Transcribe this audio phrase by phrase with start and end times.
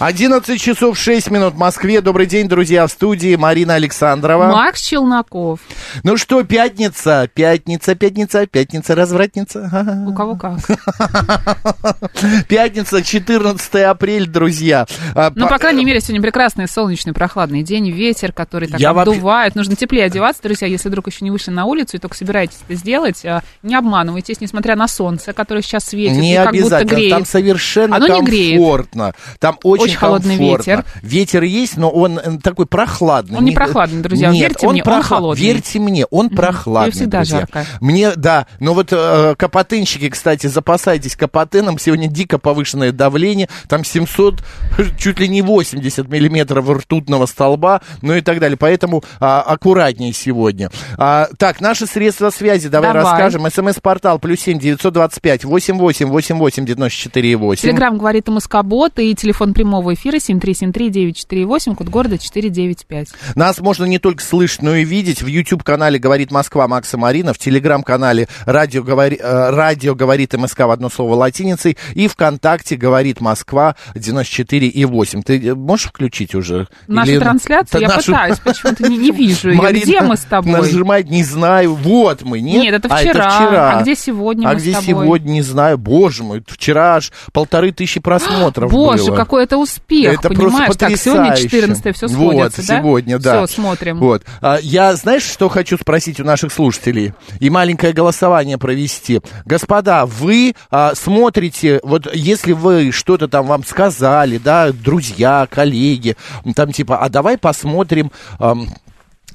[0.00, 2.00] 11 часов 6 минут в Москве.
[2.00, 4.46] Добрый день, друзья, в студии Марина Александрова.
[4.46, 5.58] Макс Челноков.
[6.04, 10.04] Ну что, пятница, пятница, пятница, пятница, развратница.
[10.06, 10.58] У кого как.
[12.48, 14.86] Пятница, 14 апреля, друзья.
[15.16, 19.56] А, Ну, по- крайней мере, сегодня прекрасный, солнечный, прохладный день, ветер, который так обдувает.
[19.56, 22.76] Нужно теплее одеваться, друзья, если вдруг еще не вышли на улицу и только собираетесь это
[22.78, 23.24] сделать.
[23.24, 29.12] а, Не обманывайтесь, несмотря на солнце, которое сейчас светит Не обязательно, там совершенно комфортно.
[29.40, 30.84] Там очень, Очень холодный ветер.
[31.02, 33.38] Ветер есть, но он э, такой прохладный.
[33.38, 35.42] Он не прохладный, друзья, Нет, верьте он мне, он прохла- холодный.
[35.44, 37.38] Верьте мне, он прохладный, всегда друзья.
[37.40, 37.66] жарко.
[37.80, 41.78] Мне, да, но вот э, капотынщики, кстати, запасайтесь капотыном.
[41.78, 44.42] Сегодня дико повышенное давление, там 700,
[44.98, 48.56] чуть ли не 80 миллиметров ртутного столба, ну и так далее.
[48.56, 50.70] Поэтому а, аккуратнее сегодня.
[50.96, 53.04] А, так, наши средства связи, давай, Давай.
[53.04, 53.46] расскажем.
[53.50, 57.62] СМС-портал плюс семь девятьсот двадцать пять восемь восемь восемь восемь девяносто четыре восемь.
[57.68, 63.08] Телеграмм говорит МСК-бот и телефон прямого эфира 7373948, код города 495.
[63.34, 67.38] Нас можно не только слышать, но и видеть в YouTube-канале «Говорит Москва» Макса Марина, в
[67.38, 73.76] Телеграм-канале радио, говори- э, «Радио говорит МСК» в одно слово латиницей и ВКонтакте «Говорит Москва»
[73.94, 75.22] 94 и 8.
[75.22, 76.68] Ты э, можешь включить уже?
[76.86, 79.56] Нашу Или- трансляцию я Нашу- пытаюсь, почему-то не, не вижу ее.
[79.56, 80.52] Марина Где мы с тобой?
[80.52, 81.74] Нажимать не знаю.
[81.74, 82.62] Вот мы, нет?
[82.62, 83.30] Нет, это А, вчера.
[83.30, 83.78] вчера.
[83.78, 85.78] А где сегодня А где сегодня, не знаю.
[85.78, 89.16] Боже мой, вчера аж полторы тысячи просмотров Боже, было.
[89.16, 90.66] какой это успех, Это понимаешь?
[90.66, 91.48] просто Так, сегодня потрясающе.
[91.48, 92.78] 14 все Вот, сходится, да?
[92.78, 93.46] сегодня, да.
[93.46, 93.98] Все, смотрим.
[93.98, 94.22] Вот.
[94.40, 97.12] А, я, знаешь, что хочу спросить у наших слушателей?
[97.40, 99.20] И маленькое голосование провести.
[99.44, 106.16] Господа, вы а, смотрите, вот если вы что-то там вам сказали, да, друзья, коллеги,
[106.54, 108.10] там типа, а давай посмотрим...
[108.38, 108.68] ам,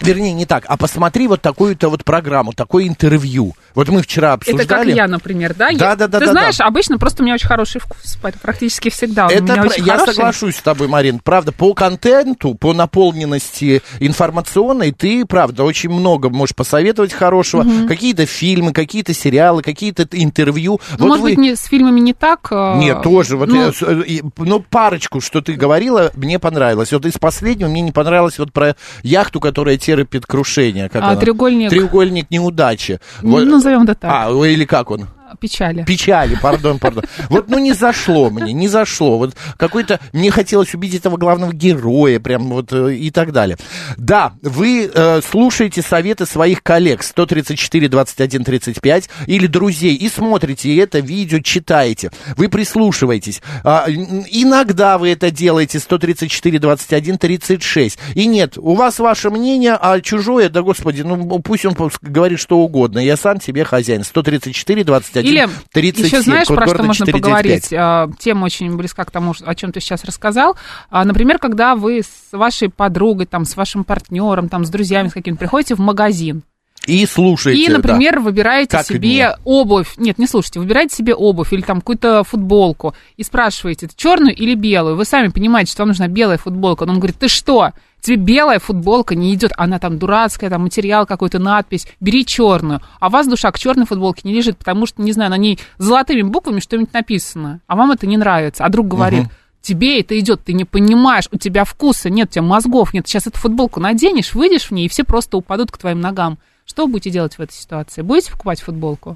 [0.04, 3.54] Вернее, не так, а посмотри вот такую-то вот программу, такое интервью.
[3.76, 4.64] Вот мы вчера обсуждали.
[4.66, 5.70] Это как я, например, да?
[5.74, 6.66] Да, Я- да, да, Ты да, знаешь, да.
[6.66, 9.26] обычно просто у меня очень хороший вкус, практически всегда.
[9.28, 10.14] Он у Это меня про- очень я хороший.
[10.16, 11.20] соглашусь с тобой, Марин.
[11.20, 17.66] Правда, по контенту, по наполненности информационной, ты, правда, очень много можешь посоветовать хорошего.
[17.88, 20.80] Какие-то фильмы, какие-то сериалы, какие-то интервью.
[20.92, 22.48] Ну, Вот может вы- быть, не, с фильмами не так.
[22.52, 23.38] а, Нет, тоже.
[23.38, 26.92] Вот ну, я э, ну, парочку, что ты говорила, мне понравилось.
[26.92, 30.90] Вот из последнего мне не понравилось вот про яхту, которая терпит крушение.
[30.90, 31.22] Как А, она?
[31.22, 33.00] треугольник- Треугольник неудачи.
[33.22, 34.12] Ну, назовем это так.
[34.12, 35.08] А, или как он?
[35.40, 35.84] Печали.
[35.84, 37.04] Печали, пардон, пардон.
[37.30, 39.18] Вот, ну, не зашло мне, не зашло.
[39.18, 43.58] Вот какой-то, мне хотелось убить этого главного героя, прям вот э, и так далее.
[43.98, 51.00] Да, вы э, слушаете советы своих коллег 134 21 35 или друзей и смотрите это
[51.00, 52.12] видео, читаете.
[52.38, 53.42] Вы прислушиваетесь.
[53.64, 58.00] А, иногда вы это делаете 134 21 36.
[58.16, 62.60] И нет, у вас ваше мнение, а чужое, да господи, ну пусть он говорит что
[62.60, 63.00] угодно.
[63.00, 64.04] Я сам себе хозяин.
[64.04, 66.06] 134 21 Или 37.
[66.06, 67.22] еще знаешь, про что можно 495.
[67.22, 67.74] поговорить?
[67.74, 70.56] А, Тема очень близка к тому, о чем ты сейчас рассказал.
[70.90, 75.14] А, Например, когда вы с вашей подругой, там, с вашим партнером, там, с друзьями с
[75.14, 76.44] каким-то приходите в магазин.
[76.86, 77.62] И слушайте.
[77.62, 77.76] И, да.
[77.78, 79.30] например, выбираете Как себе мне.
[79.46, 79.94] обувь.
[79.98, 84.98] Нет, не слушайте, выбираете себе обувь или там какую-то футболку и спрашиваете, черную или белую.
[84.98, 86.86] Вы сами понимаете, что вам нужна белая футболка.
[86.86, 87.72] Но он говорит, ты что?
[88.04, 92.82] Тебе белая футболка не идет, она там дурацкая, там материал какой-то, надпись, бери черную.
[93.00, 95.58] А у вас душа к черной футболке не лежит, потому что, не знаю, на ней
[95.78, 98.66] золотыми буквами что-нибудь написано, а вам это не нравится.
[98.66, 99.28] А друг говорит,
[99.62, 103.08] тебе это идет, ты не понимаешь, у тебя вкуса нет, у тебя мозгов нет.
[103.08, 106.40] Сейчас эту футболку наденешь, выйдешь в ней, и все просто упадут к твоим ногам.
[106.66, 108.02] Что вы будете делать в этой ситуации?
[108.02, 109.16] Будете покупать футболку?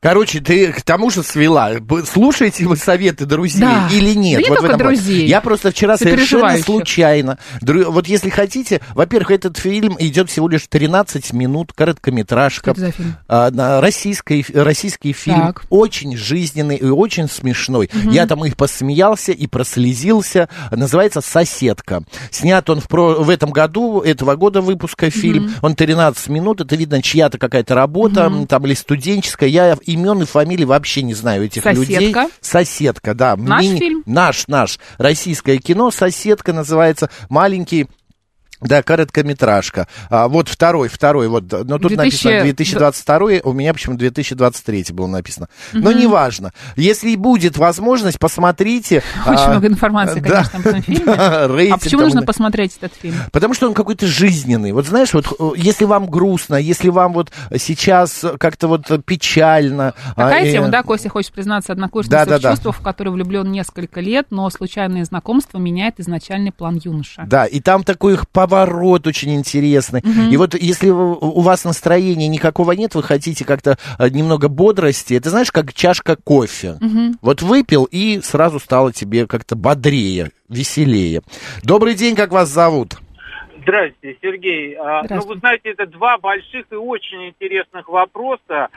[0.00, 1.72] Короче, ты к тому же свела.
[2.10, 3.88] Слушаете вы советы друзей Да.
[3.92, 4.40] или нет?
[4.40, 5.26] Да не Вот в только друзей.
[5.26, 7.38] Я просто вчера совершенно случайно.
[7.60, 12.72] Дру- Вот если хотите, во-первых, этот фильм идет всего лишь 13 минут, короткометражка.
[12.72, 13.16] Что это за фильм?
[13.28, 15.40] А, российский, российский фильм.
[15.46, 15.64] Так.
[15.70, 17.90] Очень жизненный и очень смешной.
[18.04, 20.48] Я там и посмеялся, и прослезился.
[20.70, 22.02] Называется «Соседка».
[22.30, 25.52] Снят он в, про- в этом году, этого года выпуска фильм.
[25.62, 26.60] Он 13 минут.
[26.60, 29.48] Это видно чья-то какая-то работа, там или студенческая.
[29.48, 32.12] Я имен и фамилий вообще не знаю этих людей.
[32.12, 32.28] «Соседка»?
[32.40, 33.36] Соседка, да.
[33.36, 34.02] Наш фильм?
[34.06, 34.78] Наш, наш.
[34.98, 35.90] Российское кино.
[35.90, 37.10] Соседка называется.
[37.28, 37.88] Маленький
[38.66, 39.88] Да, короткометражка.
[40.10, 45.06] А, вот второй, второй, вот, но тут 2000 написано 2022, у меня почему 2023 было
[45.06, 45.48] написано.
[45.72, 46.52] Но неважно.
[46.76, 49.02] Если будет возможность, посмотрите.
[49.26, 51.04] Очень а, много информации, да, конечно, об этом фильме.
[51.04, 53.14] да, А почему там, нужно посмотреть этот фильм?
[53.32, 54.72] Потому что он какой-то жизненный.
[54.72, 59.94] Вот знаешь, вот э, если вам грустно, если вам вот сейчас как-то вот печально.
[60.16, 62.72] Такая а, тема, э, да, Костя хочет признаться, однокурсница Да, да, в да.
[62.72, 67.24] в которые влюблен несколько лет, но случайное знакомство меняет изначальный план юноша.
[67.26, 70.02] Да, и там такой их поворот очень интересный.
[70.30, 75.30] И вот если у вас настроения никакого нет, вы хотите как-то э, немного бодрости, это
[75.30, 76.78] знаешь, как чашка кофе.
[77.20, 81.22] Вот выпил, и сразу стало тебе как-то бодрее, веселее.
[81.62, 82.94] Добрый день, как вас зовут?
[83.62, 84.74] Здравствуйте, Сергей.
[84.76, 85.34] А, Ну, Здравствуйте.
[85.34, 88.68] вы знаете, это два больших и очень интересных вопроса.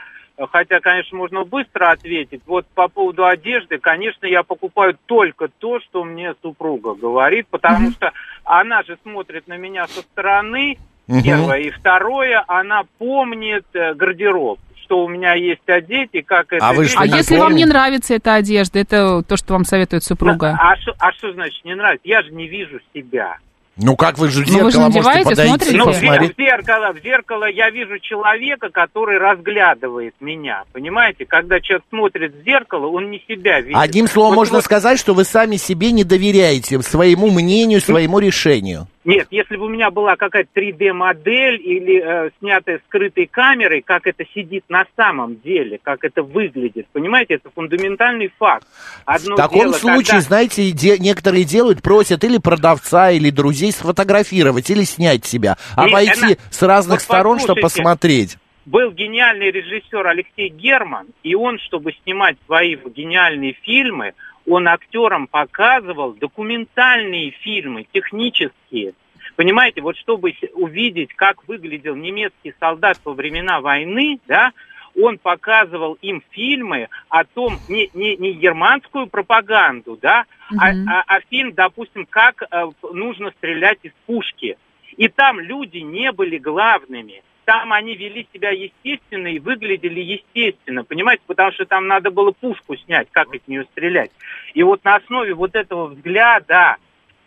[0.50, 2.40] Хотя, конечно, можно быстро ответить.
[2.46, 8.12] Вот по поводу одежды, конечно, я покупаю только то, что мне супруга говорит, потому что
[8.44, 11.22] она же смотрит на меня со стороны, Мгм.
[11.22, 11.58] первое.
[11.58, 16.66] И второе, она помнит э, гардероб, что у меня есть одеть и как это...
[16.66, 20.56] А вы А если вам не нравится эта одежда, это то, что вам советует супруга?
[20.58, 22.08] А что а что значит не нравится?
[22.08, 23.38] Я же не вижу себя.
[23.82, 25.78] Ну как вы же в Ну, вы же зеркало можете надеваете, подойти, смотрите?
[25.78, 30.64] Ну, в в зеркало, в зеркало я вижу человека, который разглядывает меня.
[30.72, 33.76] Понимаете, когда человек смотрит в зеркало, он не себя видит.
[33.80, 38.18] Одним словом, Вот- можно вот- сказать, что вы сами себе не доверяете, своему мнению, своему
[38.18, 38.86] решению.
[39.04, 44.24] Нет, если бы у меня была какая-то 3D-модель или э, снятая скрытой камерой, как это
[44.34, 48.66] сидит на самом деле, как это выглядит, понимаете, это фундаментальный факт.
[49.06, 53.72] Одно В таком дело, случае, когда- знаете, де- некоторые делают, просят или продавца, или друзей
[53.72, 58.36] сфотографировать, или снять себя, обойти она- с разных вот сторон, чтобы посмотреть.
[58.66, 64.12] был гениальный режиссер Алексей Герман, и он, чтобы снимать свои гениальные фильмы,
[64.46, 68.94] он актерам показывал документальные фильмы, технические.
[69.36, 74.52] Понимаете, вот чтобы увидеть, как выглядел немецкий солдат во времена войны, да,
[75.00, 80.24] он показывал им фильмы о том, не, не, не германскую пропаганду, да,
[80.58, 80.88] а, Мгм.
[80.88, 84.56] а- а фильм, допустим, как э, нужно стрелять из пушки.
[84.96, 87.22] И там люди не были главными.
[87.50, 92.76] Там они вели себя естественно и выглядели естественно, понимаете, потому что там надо было пушку
[92.76, 94.12] снять, как из нее стрелять.
[94.54, 96.76] И вот на основе вот этого взгляда,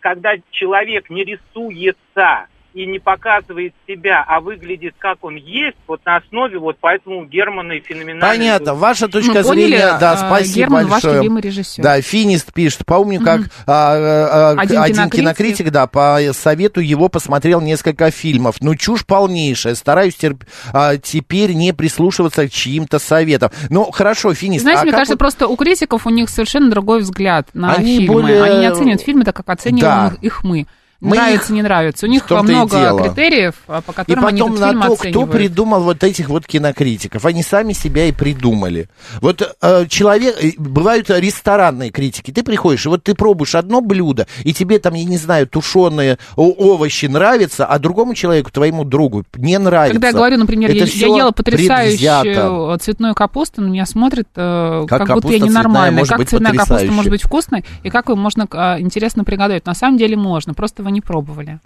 [0.00, 6.16] когда человек не рисуется и не показывает себя, а выглядит как он есть, вот на
[6.16, 8.26] основе вот поэтому у Германа и феноменально.
[8.26, 11.14] Понятно, ваша точка Мы поняли, зрения, да, а, спасибо Герман ваш большое.
[11.22, 11.82] любимый режиссер.
[11.84, 13.48] Да, Финист пишет, помню, как Мгм.
[13.68, 15.20] а, а, Один один, кинокритик.
[15.20, 18.56] кинокритик, да, по совету его посмотрел несколько фильмов.
[18.60, 20.42] Ну, чушь полнейшая, стараюсь терп-
[20.72, 23.50] а, теперь не прислушиваться к чьим-то советам.
[23.70, 26.70] Ну, хорошо, Финист, Знаете, а мне как кажется, вот- просто у критиков у них совершенно
[26.70, 28.12] другой взгляд на Они фильмы.
[28.22, 30.16] более- Они не оценивают фильмы так, как оцениваем Да.
[30.20, 30.66] их мы.
[31.04, 32.06] Мы нравится, их- не нравится.
[32.06, 33.02] У них и много дело.
[33.02, 35.30] критериев, а, по И которым они потом этот на фильм то, кто оценивают.
[35.32, 37.24] придумал вот этих вот кинокритиков.
[37.24, 38.88] Они сами себя и придумали.
[39.20, 40.36] Вот э, человек...
[40.42, 42.30] э, Бывают ресторанные критики.
[42.30, 46.18] Ты приходишь, и вот ты пробуешь одно блюдо, и тебе там, я не знаю, тушеные
[46.36, 49.92] овощи нравятся, а другому человеку, твоему другу, не нравится.
[49.94, 52.78] Когда я говорю, например, Это я, я ела потрясающую предвзято.
[52.80, 56.04] цветную капусту, на меня смотрят, э, Как как, будто я ненормальная.
[56.04, 59.66] Как цветная капуста может быть вкусной, и как ее можно э, интересно приготовить.
[59.66, 61.58] На самом деле можно, просто вы не пробовали.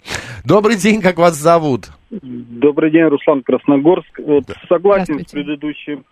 [0.43, 1.91] Добрый день, как вас зовут?
[2.09, 4.19] Добрый день, Руслан Красногорск.
[4.19, 6.03] Вот согласен с предыдущим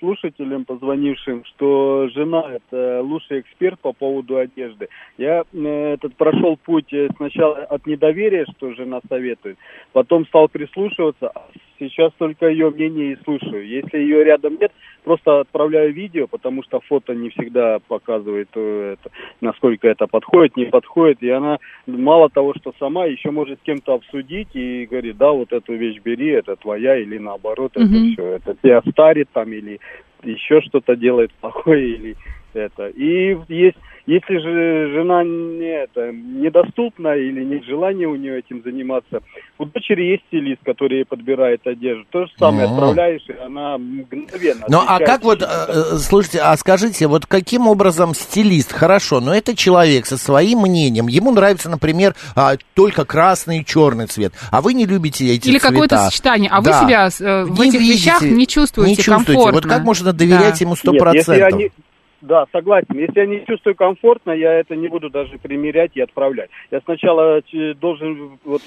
[0.00, 4.88] слушателем, позвонившим, что жена это лучший эксперт по поводу одежды.
[5.18, 9.58] Я э, этот прошел путь э, сначала от недоверия, что жена советует,
[9.92, 11.46] потом стал прислушиваться, а
[11.80, 13.66] сейчас только ее мнение и слушаю.
[13.66, 14.70] Если ее рядом нет,
[15.02, 19.10] просто отправляю видео, потому что фото не всегда показывает, э, это,
[19.40, 23.94] насколько это подходит, не подходит, и она мало того, что сама еще может с кем-то
[23.94, 28.12] обсудить и говорит, да, вот эту вещь бери, это твоя, или наоборот, это Мгм.
[28.12, 29.80] все, это тебя старит там, или
[30.22, 32.16] еще что-то делает плохое, или
[32.54, 32.88] это.
[32.88, 33.76] И есть,
[34.06, 39.20] если же жена не это, недоступна или нет желания у нее этим заниматься,
[39.58, 42.04] у дочери есть стилист, который ей подбирает одежду.
[42.10, 42.72] То же самое Ага.
[42.74, 44.66] отправляешь, и она мгновенно.
[44.68, 49.34] Ну, а как вот, э, э, слушайте, а скажите, вот каким образом стилист, хорошо, но
[49.34, 54.60] это человек со своим мнением, ему нравится, например, а, только красный и черный цвет, а
[54.60, 55.68] вы не любите эти Или цвета.
[55.68, 56.80] какое-то сочетание, а вы Да.
[56.80, 59.24] себя э, в Не этих видите, вещах не чувствуете, не чувствуете.
[59.32, 59.52] комфортно.
[59.52, 60.64] Вот как можно доверять Да.
[60.64, 61.72] ему сто Нет, если я процентов?
[62.20, 62.98] Да, согласен.
[62.98, 66.50] Если я не чувствую комфортно, я это не буду даже примерять и отправлять.
[66.70, 68.62] Я сначала ч- должен, вот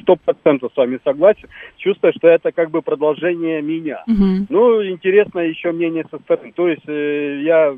[0.00, 1.48] сто процентов с вами согласен,
[1.78, 4.04] чувствовать, что это как бы продолжение меня.
[4.06, 4.46] Мгм.
[4.50, 6.52] Ну, интересно еще мнение со стороны.
[6.54, 7.74] То есть э, я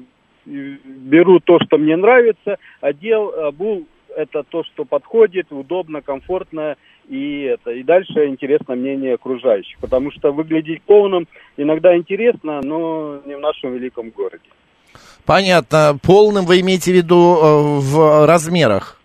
[0.46, 6.76] э, беру то, что мне нравится, одел, обул, это то, что подходит, удобно, комфортно,
[7.08, 7.70] и это.
[7.70, 9.78] И дальше интересно мнение окружающих.
[9.78, 14.42] Потому что выглядеть полным иногда интересно, но не в нашем великом городе.
[15.30, 15.96] Понятно.
[16.02, 18.96] Полным вы имеете в виду э, в размерах?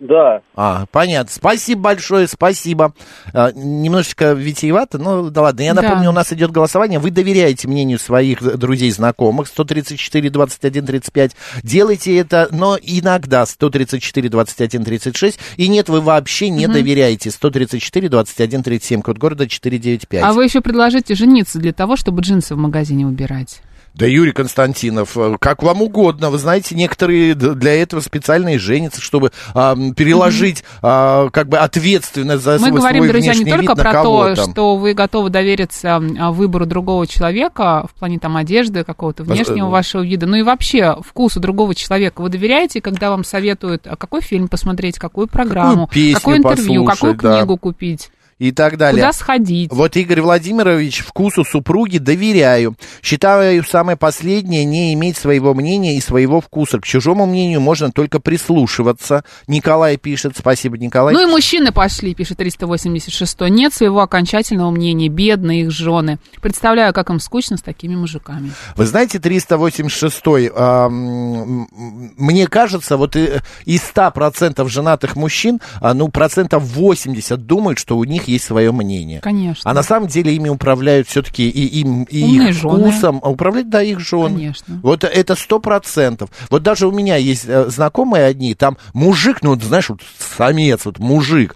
[0.00, 0.42] Да.
[0.56, 1.30] А, понятно.
[1.32, 2.92] Спасибо большое, спасибо.
[3.32, 5.60] А, немножечко витиевато, но да ладно.
[5.62, 5.82] Я Да.
[5.82, 6.98] напомню, у нас идет голосование.
[6.98, 9.46] Вы доверяете мнению своих друзей, знакомых.
[9.46, 11.36] 134, 21, 35.
[11.62, 15.38] Делайте это, но иногда 134, 21, 36.
[15.58, 17.30] И нет, вы вообще не доверяете.
[17.30, 19.02] 134, 21, 37.
[19.02, 20.24] Код города 495.
[20.24, 23.62] А вы еще предложите жениться для того, чтобы джинсы в магазине выбирать.
[23.94, 26.30] Да, Юрий Константинов, э, как вам угодно.
[26.30, 32.42] Вы знаете, некоторые для этого специально и женятся, чтобы а, переложить а, как бы ответственность
[32.42, 36.32] за Мы свой, говорим, свой друзья, не только про то, что вы готовы довериться а,
[36.32, 41.40] выбору другого человека в плане там одежды, какого-то внешнего вашего вида, но и вообще вкусу
[41.40, 42.22] другого человека.
[42.22, 47.14] Вы доверяете, когда вам советуют, а какой фильм посмотреть, какую программу, песню какое интервью, какую
[47.14, 47.36] послушать, да.
[47.38, 48.10] книгу купить,
[48.42, 49.00] И так далее.
[49.00, 49.70] куда сходить.
[49.70, 52.74] Вот Игорь Владимирович, вкусу супруги доверяю.
[53.00, 56.80] Считаю самое последнее не иметь своего мнения и своего вкуса.
[56.80, 59.22] К чужому мнению можно только прислушиваться.
[59.46, 60.34] Николай пишет.
[60.36, 61.14] Спасибо, Николай.
[61.14, 66.18] Ну и мужчины пошли, пишет 386 Нет своего окончательного мнения, бедные их жены.
[66.40, 68.50] Представляю, как им скучно с такими мужиками.
[68.74, 76.08] Вы знаете, 386-й, а, м, м, мне кажется, вот из 100% женатых мужчин, а, ну,
[76.08, 79.20] процентов 80 думают, что у них есть свое мнение.
[79.20, 79.70] Конечно.
[79.70, 82.90] А на самом деле ими управляют все-таки и им, и Умные их жены.
[82.92, 83.20] вкусом.
[83.22, 84.34] А управляют, да, их жены.
[84.36, 84.80] Конечно.
[84.82, 86.30] Вот это сто процентов.
[86.50, 90.98] Вот даже у меня есть э, знакомые одни, там мужик, ну, знаешь, вот самец, вот
[90.98, 91.54] мужик.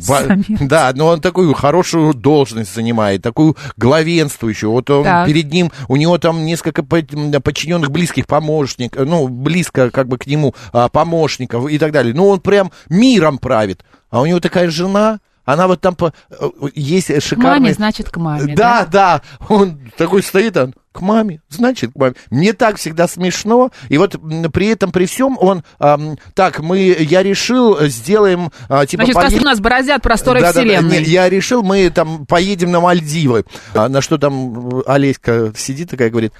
[0.00, 0.46] Самец.
[0.60, 4.70] Да, но он такую хорошую должность занимает, такую главенствующую.
[4.70, 5.26] Вот он Так.
[5.26, 10.54] перед ним, у него там несколько подчиненных близких помощников, ну, близко как бы к нему
[10.72, 12.14] а, помощников и так далее.
[12.14, 13.84] Ну, он прям миром правит.
[14.10, 17.60] А у него такая жена, она вот там по- э, есть К шикарная...
[17.60, 18.54] маме, значит, к маме.
[18.54, 22.14] Да, да, он такой стоит, он к маме, значит, к маме.
[22.30, 24.16] Мне так всегда смешно, и вот
[24.52, 29.40] при этом, при всем, он, ам, так, мы, я решил, сделаем, а, типа, Значит, костры
[29.40, 30.98] у нас бороздят просторы Да-да-да, вселенной.
[30.98, 33.44] не, я решил, мы там поедем на Мальдивы.
[33.74, 36.32] А, на что там э, Олеська сидит такая, говорит,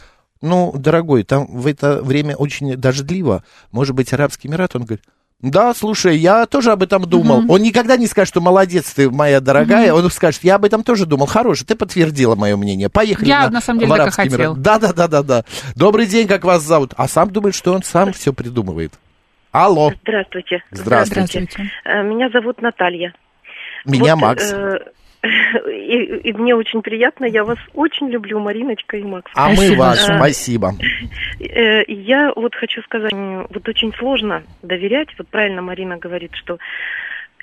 [0.43, 4.77] ну, дорогой, там в это время очень дождливо, может быть, Арабский Эмират?
[4.77, 5.05] Он говорит,
[5.43, 7.45] да, слушай, я тоже об этом думал.
[7.49, 9.93] Он никогда не скажет, что молодец ты, моя дорогая.
[9.93, 11.27] Он скажет, я об этом тоже думал.
[11.27, 12.89] Хороший, ты подтвердила мое мнение.
[12.89, 14.55] Поехали Я, на, на самом деле, так и хотел.
[14.55, 15.45] Да, да, да, да, да.
[15.75, 16.93] Добрый день, как вас зовут?
[16.97, 18.93] А сам думает, что он сам все придумывает.
[19.51, 20.63] Алло, Здравствуйте.
[20.71, 21.41] Здравствуйте.
[21.43, 21.71] Здравствуйте.
[21.85, 23.13] Э, Меня зовут Наталья.
[23.85, 24.51] меня Вот, Макс.
[24.53, 24.79] э,
[25.23, 25.95] И,
[26.29, 29.31] и мне очень приятно, я вас очень люблю, Мариночка и Макс.
[29.35, 30.19] А мы спасибо вас, большое.
[30.19, 30.73] спасибо.
[31.41, 36.59] Э, Я вот хочу сказать, вот очень сложно доверять, вот правильно Марина говорит, что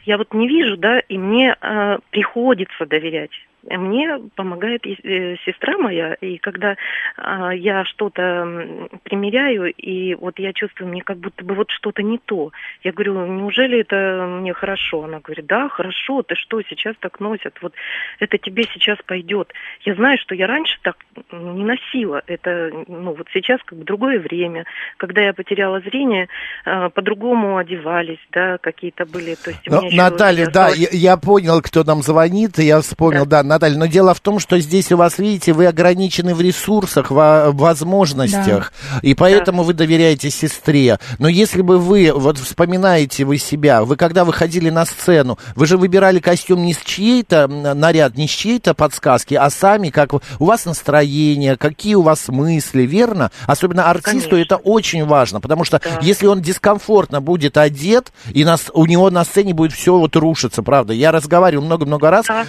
[0.05, 3.31] я вот не вижу, да, и мне э, приходится доверять.
[3.63, 6.75] Мне помогает э, сестра моя, и когда
[7.17, 12.19] а, я что-то примеряю, и вот я чувствую, мне как будто бы вот что-то не
[12.19, 12.51] то.
[12.83, 15.03] Я говорю, неужели это мне хорошо?
[15.03, 17.73] Она говорит, да, хорошо, ты что, сейчас так носят, вот
[18.19, 19.51] это тебе сейчас пойдет.
[19.81, 20.95] Я знаю, что я раньше так
[21.31, 24.65] не носила, это, ну вот сейчас как бы другое время,
[24.97, 26.29] когда я потеряла зрение,
[26.65, 31.61] э, по-другому одевались, да, какие-то были, то есть у Ну, Наталья, да, я, я понял,
[31.61, 33.43] кто нам звонит, и я вспомнил, да.
[33.49, 37.51] Наталья, но дело в том, что здесь у вас, видите, вы ограничены в ресурсах, в
[37.53, 40.99] возможностях, и поэтому вы доверяете сестре.
[41.17, 45.77] Но если бы вы, вот вспоминаете вы себя, вы когда выходили на сцену, вы же
[45.77, 50.65] выбирали костюм не с чьей-то наряд, не с чьей-то подсказки, а сами, как у вас
[50.65, 53.31] настроение, какие у вас мысли, верно?
[53.47, 54.35] Особенно артисту Конечно.
[54.35, 55.99] это очень важно, потому что Да.
[56.03, 60.61] если он дискомфортно будет одет, и нас, у него на сцене будет все вот рушиться,
[60.61, 60.93] правда.
[60.93, 62.27] Я разговаривал много-много раз.
[62.27, 62.45] Да.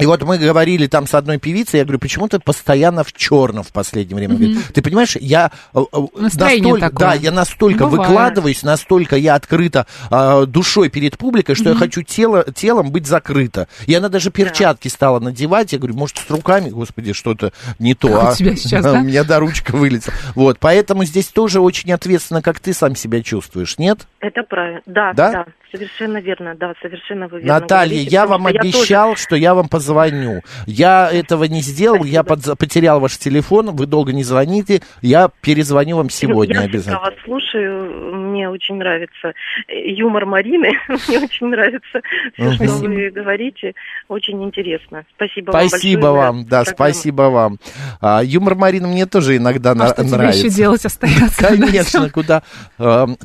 [0.00, 3.62] И вот мы говорили там с одной певицей, я говорю, почему ты постоянно в черном
[3.64, 4.34] в последнее время?
[4.36, 6.98] Говорит, ты понимаешь, я э, э, настолько, такое.
[7.08, 8.08] да, я настолько Бывает.
[8.08, 13.68] выкладываюсь, настолько я открыта э, душой перед публикой, что я хочу тело, телом быть закрыто.
[13.86, 15.72] И она даже перчатки стала надевать.
[15.72, 18.08] Я говорю, может, с руками, господи, что-то не то.
[18.08, 18.34] Как у а?
[18.34, 18.92] тебя сейчас, да?
[19.00, 20.14] У меня, да, ручка вылетела.
[20.34, 24.00] Вот, поэтому здесь тоже очень ответственно, как ты сам себя чувствуешь, нет?
[24.20, 24.80] Это правильно.
[24.86, 25.30] Да, Да?
[25.32, 29.36] да, совершенно верно, да, совершенно вы верно Наталья, говорите, я вам что тоже- обещал, что
[29.36, 30.42] я вам позвоню позвоню.
[30.66, 35.96] Я этого не сделал, я подз- потерял ваш телефон, вы долго не звоните, я перезвоню
[35.96, 36.98] вам сегодня я обязательно.
[36.98, 39.32] всегда вас слушаю, мне очень нравится
[39.68, 42.00] э, юмор Марины, мне очень нравится
[42.34, 43.74] все, что вы говорите,
[44.08, 45.04] очень интересно.
[45.16, 47.58] Спасибо, вам Спасибо вам, да, спасибо вам.
[48.00, 50.46] А, юмор Марина мне тоже иногда А что тебе нравится.
[50.46, 51.46] еще делать остается?
[51.48, 52.42] Конечно, куда...
[52.78, 53.16] эм,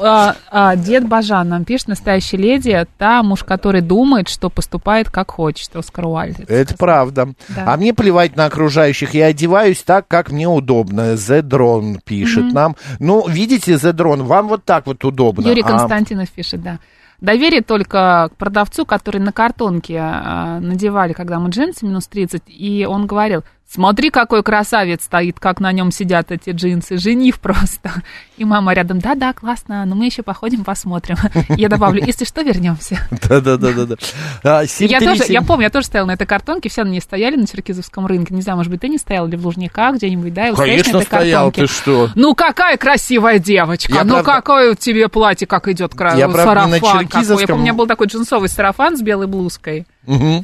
[0.00, 5.74] а, дед Бажан нам пишет, настоящая леди, та муж, который думает, что поступает как хочет,
[5.76, 6.40] Оскар Уальд.
[6.48, 7.28] Это правда.
[7.48, 7.72] Да.
[7.72, 9.14] А мне плевать на окружающих.
[9.14, 11.14] Я одеваюсь так, как мне удобно.
[11.14, 12.54] The Drone пишет Мгм.
[12.54, 12.76] нам.
[12.98, 15.46] Ну, видите, The Drone, вам вот так вот удобно.
[15.46, 16.78] Юрий А Константинов пишет, да.
[17.20, 22.86] Доверие только к продавцу, который на картонке а, надевали, когда мы джинсы минус 30, и
[22.88, 27.90] он говорил, смотри, какой красавец стоит, как на нем сидят эти джинсы, женив просто.
[28.36, 31.16] И мама рядом, да-да, классно, но мы еще походим, посмотрим.
[31.48, 32.98] Я добавлю, если что, вернемся.
[33.28, 33.96] Да-да-да-да.
[34.42, 35.32] А, Я тоже, 737.
[35.32, 38.34] я помню, я тоже стояла на этой картонке, все на ней стояли на Черкизовском рынке.
[38.34, 40.52] Не знаю, может быть, ты не стоял или в Лужниках где-нибудь, да?
[40.54, 42.10] Конечно, стоял, ты что?
[42.14, 44.02] Ну, какая красивая девочка!
[44.04, 46.18] Ну, какое у тебя платье, как идет сарафан.
[46.18, 49.86] Я помню, у меня был такой джинсовый сарафан с белой блузкой.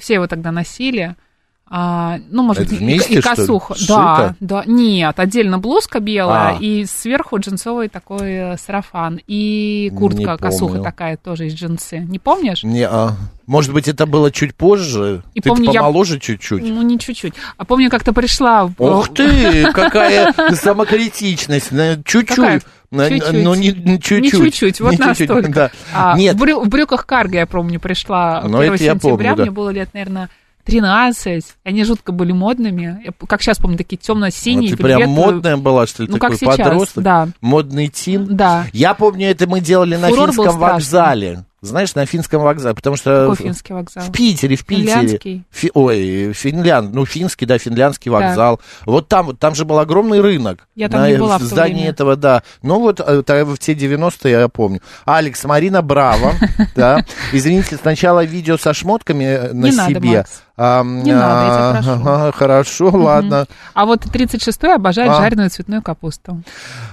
[0.00, 1.16] Все его тогда носили.
[1.66, 3.74] А, ну, может Это быть, и- и, что косуха.
[3.74, 3.94] Сшито?
[3.94, 4.62] Да, да.
[4.66, 6.58] Нет, отдельно блузка белая, А.
[6.60, 9.18] и сверху джинсовый такой э, сарафан.
[9.26, 10.82] И куртка, Не косуха помню.
[10.84, 11.98] такая тоже из джинсы.
[12.00, 12.62] Не помнишь?
[12.64, 13.12] Не, а,
[13.46, 15.22] может быть, это было чуть позже?
[15.32, 16.62] И Ты помню, я- помоложе чуть-чуть?
[16.62, 17.32] Ну, не чуть-чуть.
[17.56, 18.70] А помню, как-то пришла...
[18.78, 21.70] Ух ты, какая самокритичность.
[22.04, 22.62] Чуть-чуть.
[22.92, 23.32] Чуть-чуть.
[23.42, 24.22] Ну, не не чуть-чуть.
[24.22, 25.52] Не чуть-чуть, вот Не чуть-чуть, настолько.
[25.52, 25.70] да.
[25.94, 29.30] А, Нет, В, брю- в брюках карго, я помню, пришла Ну, 1 это я сентября,
[29.30, 29.42] помню, да.
[29.42, 30.28] мне было лет, наверное,
[30.64, 31.44] 13.
[31.64, 33.02] Они жутко были модными.
[33.04, 34.72] Я как сейчас помню, такие темно-синие.
[34.74, 37.04] А ты прям модная была, что ли, Ну, как такой сейчас, подросток?
[37.04, 37.28] да.
[37.40, 38.26] Модный тин?
[38.36, 38.66] Да.
[38.72, 41.44] Я помню, это мы делали на Фурор был финском вокзале.
[41.60, 43.30] Знаешь, на финском вокзале, потому что...
[43.30, 44.02] Какой финский вокзал?
[44.04, 44.86] В Питере, в Питере.
[44.90, 45.44] Финляндский?
[45.50, 48.18] Фи- ой, Финлянд, ну, финский, да, финляндский Да.
[48.18, 48.60] вокзал.
[48.84, 50.68] Вот там, вот там же был огромный рынок.
[50.74, 51.88] Я там на, не была в здании время.
[51.90, 52.42] этого, да.
[52.60, 54.80] Ну, вот э, в те 90-е я помню.
[55.06, 56.32] Алекс, Марина, браво.
[56.76, 57.02] Да.
[57.32, 60.26] Извините, сначала видео со шмотками э, на себе.
[60.56, 62.32] А, Не надо, я тебя а, прошу.
[62.38, 63.46] Хорошо, ладно.
[63.72, 65.16] А вот 36-й обожает А.
[65.16, 66.42] жареную цветную капусту.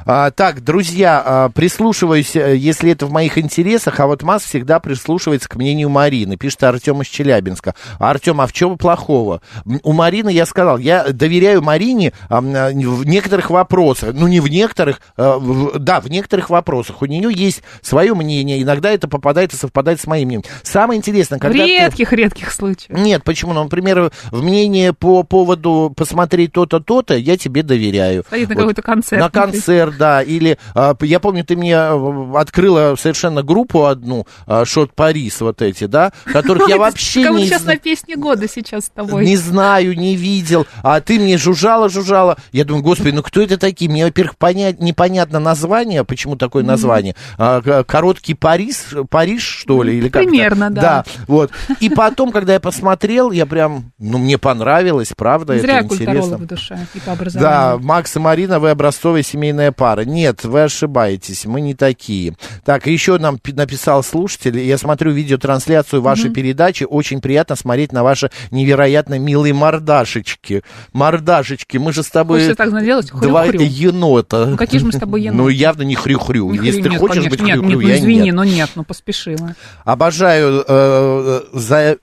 [0.06, 4.80] А, так, друзья, а, прислушиваюсь, э, если это в моих интересах, а вот Масс всегда
[4.80, 7.76] прислушивается к мнению Марины, пишет Артем из Челябинска.
[8.00, 9.42] Артем, а в чем плохого?
[9.84, 14.48] У Марины я сказал, я доверяю Марине а, а, в некоторых вопросах, ну не в
[14.48, 15.40] некоторых, а,
[15.78, 17.04] да, в некоторых вопросах.
[17.04, 20.50] У нее есть свое мнение, иногда это попадает и совпадает с моим мнением.
[20.64, 21.78] Самое интересное, В когда ты...
[21.78, 22.98] редких-редких случаях.
[22.98, 23.51] Нет, почему?
[23.54, 28.24] Ну, например, в мнение по поводу посмотреть то-то, то-то, я тебе доверяю.
[28.32, 28.48] На Вот.
[28.48, 29.22] какой-то концерт.
[29.22, 30.22] На концерт, да.
[30.22, 35.62] Или а, я помню, ты мне э, открыла совершенно группу одну, а, Шот Парис, вот
[35.62, 39.26] эти, да, которых я Ой, вообще не, сейчас на песне года сейчас с тобой.
[39.26, 40.66] не знаю, не видел.
[40.84, 42.38] А ты мне жужжала, жужжала.
[42.52, 43.90] Я думаю, господи, ну кто это такие?
[43.90, 47.16] Мне, во-первых, понять, непонятно название, почему такое название.
[47.38, 48.76] А, короткий Париж,
[49.10, 49.98] Париж, что ли?
[49.98, 50.82] Или как Примерно, да.
[50.82, 51.52] Да, вот.
[51.80, 56.38] И потом, когда я посмотрел, я прям, ну, мне понравилось, правда, Зря это интересно.
[56.38, 57.80] в душе и по Да, образованию.
[57.88, 60.02] Макс и Марина, вы образцовая семейная пара.
[60.06, 62.36] Нет, вы ошибаетесь, мы не такие.
[62.64, 68.04] Так, еще нам пи- написал слушатель, я смотрю видеотрансляцию вашей передачи, очень приятно смотреть на
[68.04, 70.62] ваши невероятно милые мордашечки.
[70.94, 73.12] Мордашечки, мы же с тобой Хочется так сделать?
[73.12, 73.62] два Хрю-хрю.
[73.68, 74.46] енота.
[74.46, 75.42] Ну, какие же мы с тобой еноты?
[75.42, 76.52] Ну, явно не хрю-хрю.
[76.52, 78.36] Не Если хрю- ты нет, хочешь конечно, быть нет, хрю-хрю, нет, ну я извини, нет.
[78.36, 79.56] но нет, ну поспешила.
[79.84, 81.98] Обожаю э, за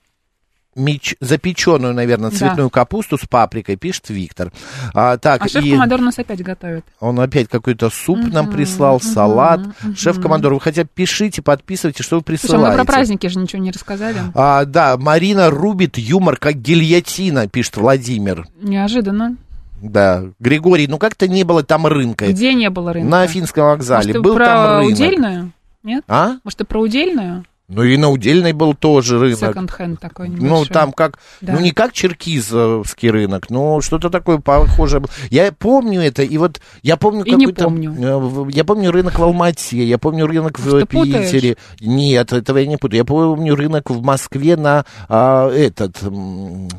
[0.77, 2.37] меч- запеченную, наверное, Да.
[2.37, 4.53] цветную капусту с паприкой, пишет Виктор.
[4.95, 6.85] А, так, А шеф и нас опять готовит.
[7.01, 9.61] он опять какой-то суп нам прислал, салат.
[9.97, 12.77] Шеф-командор, вы хотя бы пишите, подписывайте, что вы Слушай, а мы присылаете.
[12.77, 14.19] про праздники же ничего не рассказали.
[14.35, 18.47] А, да, Марина рубит юмор как гильотина, пишет Владимир.
[18.61, 19.37] Неожиданно.
[19.81, 22.27] Да, Григорий, ну как-то не было там рынка.
[22.27, 23.09] Где не было рынка?
[23.09, 24.09] На Финском вокзале.
[24.09, 24.93] Может, Был про там рынок.
[24.93, 25.53] удельную?
[25.85, 26.05] Нет?
[26.09, 26.33] А?
[26.43, 27.45] Может, ты про удельную?
[27.69, 29.39] Ну и на Удельной был тоже рынок.
[29.41, 30.67] Секонд-хенд такой Ну, небольшой.
[30.69, 31.53] там как, Да.
[31.53, 35.01] ну, не как черкизовский рынок, но что-то такое похожее.
[35.01, 35.11] было.
[35.31, 37.65] Я помню это, и вот я помню И какой-то...
[37.65, 37.95] помню.
[37.99, 41.31] э, Я помню рынок в Алмате, я помню рынок в путаешь?
[41.31, 41.57] Питере.
[41.81, 42.99] Нет, этого я не путаю.
[43.01, 45.99] Я помню рынок в Москве на а, этот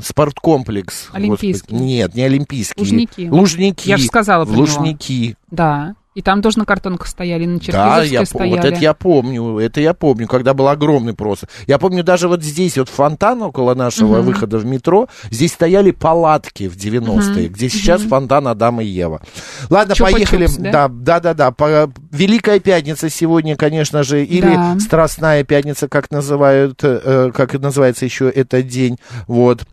[0.01, 1.09] спорткомплекс.
[1.13, 1.67] Олимпийский.
[1.71, 1.81] Господи.
[1.83, 2.79] Нет, не Олимпийский.
[2.79, 3.29] Лужники.
[3.29, 3.87] Лужники.
[3.89, 4.61] Я же сказала про него.
[4.61, 5.35] Лужники.
[5.51, 5.95] Да.
[6.15, 8.49] И там тоже на картонках стояли, на Да, я, стояли.
[8.49, 11.47] вот это я помню, это я помню, когда был огромный просто.
[11.67, 14.25] Я помню даже вот здесь, вот фонтан около нашего Мгм.
[14.25, 17.53] выхода в метро, здесь стояли палатки в 90-е, Мгм.
[17.53, 18.09] где сейчас Мгм.
[18.09, 19.21] фонтан Адама и Ева.
[19.69, 20.47] Ладно, Чупа-чупс, поехали.
[20.57, 20.87] да?
[20.87, 21.89] Да, да, да, да.
[22.11, 24.79] Великая пятница сегодня, конечно же, или Да.
[24.79, 28.97] Страстная пятница, как называют, э, как называется еще этот день.
[29.27, 29.63] Вот.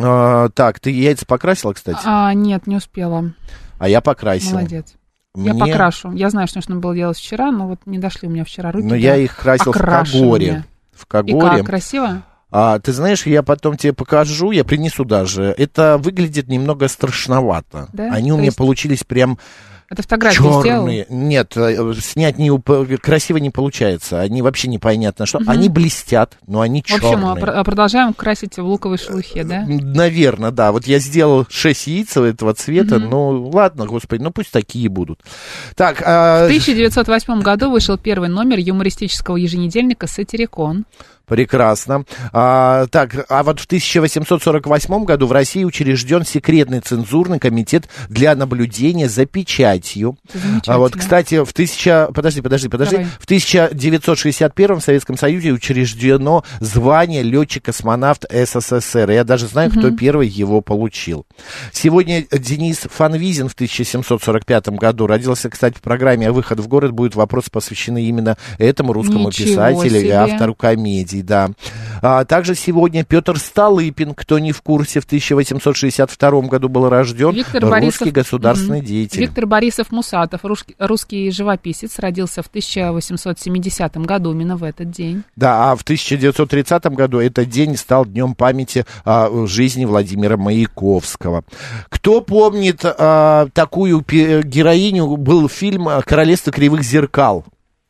[0.00, 1.98] А, так, ты яйца покрасила, кстати?
[2.04, 3.32] А, нет, не успела.
[3.78, 4.52] А я покрасил.
[4.58, 4.94] Молодец.
[5.34, 6.12] Я Мне- покрашу.
[6.12, 8.86] Я знаю, что нужно было делать вчера, но вот не дошли у меня вчера руки.
[8.86, 9.78] Но я их красил в.
[9.78, 10.64] Кагоре.
[10.92, 11.58] В И Кагоре.
[11.58, 12.22] как, красиво?
[12.50, 15.54] А, ты знаешь, я потом тебе покажу, я принесу даже.
[15.58, 17.88] Это выглядит немного страшновато.
[17.92, 18.10] Да?
[18.12, 19.38] Они у То меня есть получились прям
[19.90, 20.62] Это фотографию сделал?
[20.62, 21.06] черные.
[21.08, 22.50] Нет, э, снять не,
[22.98, 24.20] красиво не получается.
[24.20, 25.40] Они вообще непонятно что.
[25.40, 25.48] Мгм.
[25.50, 27.36] Они блестят, но они В общем, черные.
[27.36, 29.64] пр- продолжаем красить в луковой шелухе, да?
[29.66, 30.72] Наверное, да.
[30.72, 32.98] Вот я сделал 6 яиц этого цвета.
[32.98, 33.08] Мгм.
[33.10, 35.20] Ну, ладно, господи, ну пусть такие будут.
[35.74, 40.84] Так, а, В 1908 году вышел первый номер юмористического еженедельника «Сатирикон».
[41.28, 42.04] Прекрасно.
[42.32, 49.08] А, так, а вот в 1848 году в России учрежден секретный цензурный комитет для наблюдения
[49.08, 50.16] за печатью.
[50.66, 52.10] А вот, кстати, в 1000...
[52.14, 52.96] Подожди, подожди, подожди.
[52.96, 53.10] Давай.
[53.20, 59.10] В 1961 в Советском Союзе учреждено звание летчик-космонавт СССР.
[59.10, 59.96] Я даже знаю, кто Мгм.
[59.96, 61.26] первый его получил.
[61.72, 67.48] Сегодня Денис Фанвизин в 1745 году родился, кстати, в программе «Выход в город» будет вопрос
[67.50, 70.12] посвящены именно этому русскому Ничего писателю и себе.
[70.14, 70.54] автору
[71.22, 71.50] комедий, да.
[72.00, 77.62] А, также сегодня Петр Столыпин, кто не в курсе, в 1862 году был рожден, Виктор
[77.62, 78.86] русский Борисов- государственный Мгм.
[78.86, 79.20] деятель.
[79.20, 85.22] Виктор Борисов Мусатов, русский, русский живописец, родился в 1870 году, именно в этот день.
[85.36, 91.44] Да, а в 1930 году этот день стал днем памяти а, жизни Владимира Маяковского.
[91.88, 97.44] Кто помнит а, такую героиню, был фильм «Королевство кривых зеркал».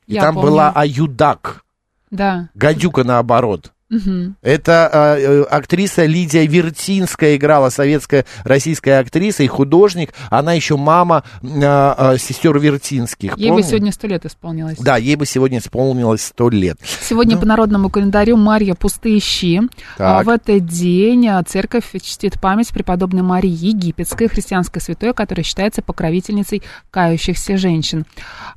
[0.06, 0.50] И Я там помню.
[0.50, 1.62] была Аюдак,
[2.10, 2.50] Да.
[2.54, 3.72] гадюка наоборот.
[3.90, 4.36] Мгм.
[4.42, 10.12] Это а, э, актриса Лидия Вертинская играла, советская российская актриса и художник.
[10.28, 13.36] Она еще мама а, а, сестер Вертинских.
[13.38, 13.70] Ей бы Помнишь?
[13.70, 14.76] сегодня сто лет исполнилось.
[14.78, 16.78] Да, ей бы сегодня исполнилось сто лет.
[17.00, 17.40] Сегодня Ну.
[17.40, 19.62] по народному календарю Марья Пустые щи.
[19.96, 20.26] Так.
[20.26, 27.56] В этот день церковь чтит память преподобной Марии Египетской, христианской святой, которая считается покровительницей кающихся
[27.56, 28.04] женщин.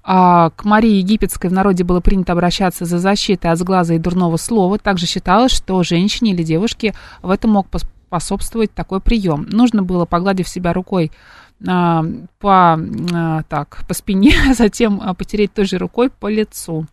[0.03, 4.37] А, к Марии Египетской в народе было принято обращаться за защитой от сглаза и дурного
[4.37, 4.77] слова.
[4.77, 9.45] Также считалось, что женщине или девушке в этом мог пос- способствовать такой прием.
[9.49, 11.11] Нужно было, погладив себя рукой
[11.63, 12.79] по,
[13.13, 16.87] а, так, по спине, затем а, потереть той же рукой по лицу.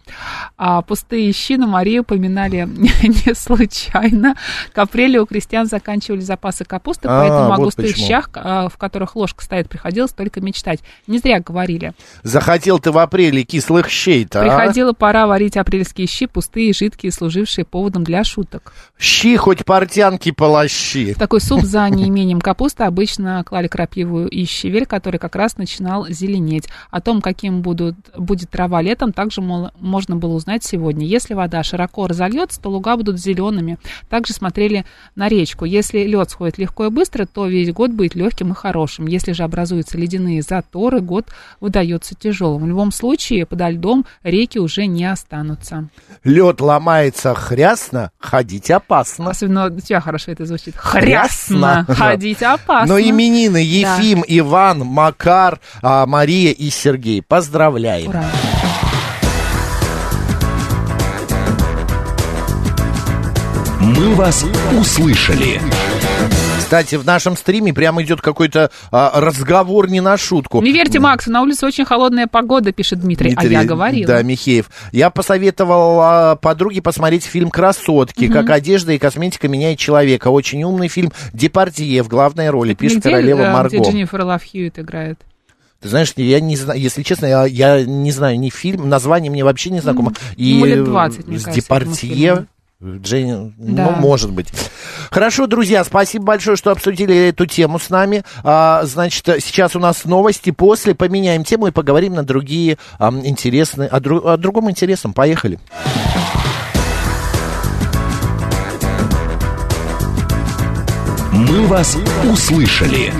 [0.57, 2.69] А пустые щи на Марию поминали
[3.03, 4.35] не случайно.
[4.75, 8.07] К апрелю у крестьян заканчивали запасы капусты, А, поэтому о вот густых почему.
[8.07, 10.81] щах, а, в которых ложка стоит, приходилось только мечтать.
[11.07, 11.95] Не зря говорили.
[12.23, 14.45] Захотел ты в апреле кислых щей-то, а?
[14.45, 18.75] Приходила пора варить апрельские щи, пустые, жидкие, служившие поводом для шуток.
[18.99, 21.15] Щи хоть портянки полощи.
[21.15, 26.07] В такой суп за неимением капусты обычно клали крапиву и щавель, который как раз начинал
[26.09, 26.69] зеленеть.
[26.91, 31.07] О том, каким будут, будет трава летом, также мол, можно было узнать сегодня.
[31.07, 33.79] Если вода широко разольется, то луга будут зелеными.
[34.09, 35.65] Также смотрели на речку.
[35.65, 39.07] Если лед сходит легко и быстро, то весь год будет легким и хорошим.
[39.07, 41.27] Если же образуются ледяные заторы, год
[41.61, 42.65] выдается тяжелым.
[42.65, 45.89] В любом случае, подо льдом реки уже не останутся.
[46.25, 49.31] Лед ломается хрясно, ходить опасно.
[49.31, 50.75] Особенно у тебя хорошо это звучит.
[50.77, 51.85] Хрясно.
[51.87, 51.95] Хрясно.
[51.95, 52.95] Ходить опасно.
[52.95, 53.97] Но именины Да.
[53.99, 57.21] Ефим, Иван, Макар, а, Мария и Сергей.
[57.23, 58.09] Поздравляем.
[58.09, 58.25] Ура.
[63.81, 65.61] «Мы вас услышали».
[66.69, 70.61] Кстати, в нашем стриме прямо идет какой-то а, разговор не на шутку.
[70.61, 73.31] Не верьте Максу, на улице очень холодная погода, пишет Дмитрий.
[73.31, 74.07] Дмитрий, а я говорила.
[74.07, 74.69] Да, Михеев.
[74.93, 80.29] Я посоветовал а, подруге посмотреть фильм «Красотки», как одежда и косметика меняет человека.
[80.29, 81.11] Очень умный фильм.
[81.33, 83.79] Депардье в главной роли, пишет Нигде, королева э, Марго.
[83.79, 85.19] Где Дженнифер Лав Хьюитт играет.
[85.81, 89.43] Ты знаешь, я не знаю, если честно, я, я не знаю ни фильм, название мне
[89.43, 90.13] вообще не знакомо.
[90.37, 92.47] И Ему лет 20, мне с кажется, Депардье,
[92.81, 93.91] этому Дженни, Да.
[93.91, 94.49] ну, может быть.
[95.11, 98.23] Хорошо, друзья, спасибо большое, что обсудили эту тему с нами.
[98.45, 100.51] А, значит, сейчас у нас новости.
[100.51, 105.13] После поменяем тему и поговорим на другие ам, интересные, о, дру- о другом интересном.
[105.13, 105.59] Поехали.
[111.33, 111.97] «Мы вас
[112.31, 113.13] услышали».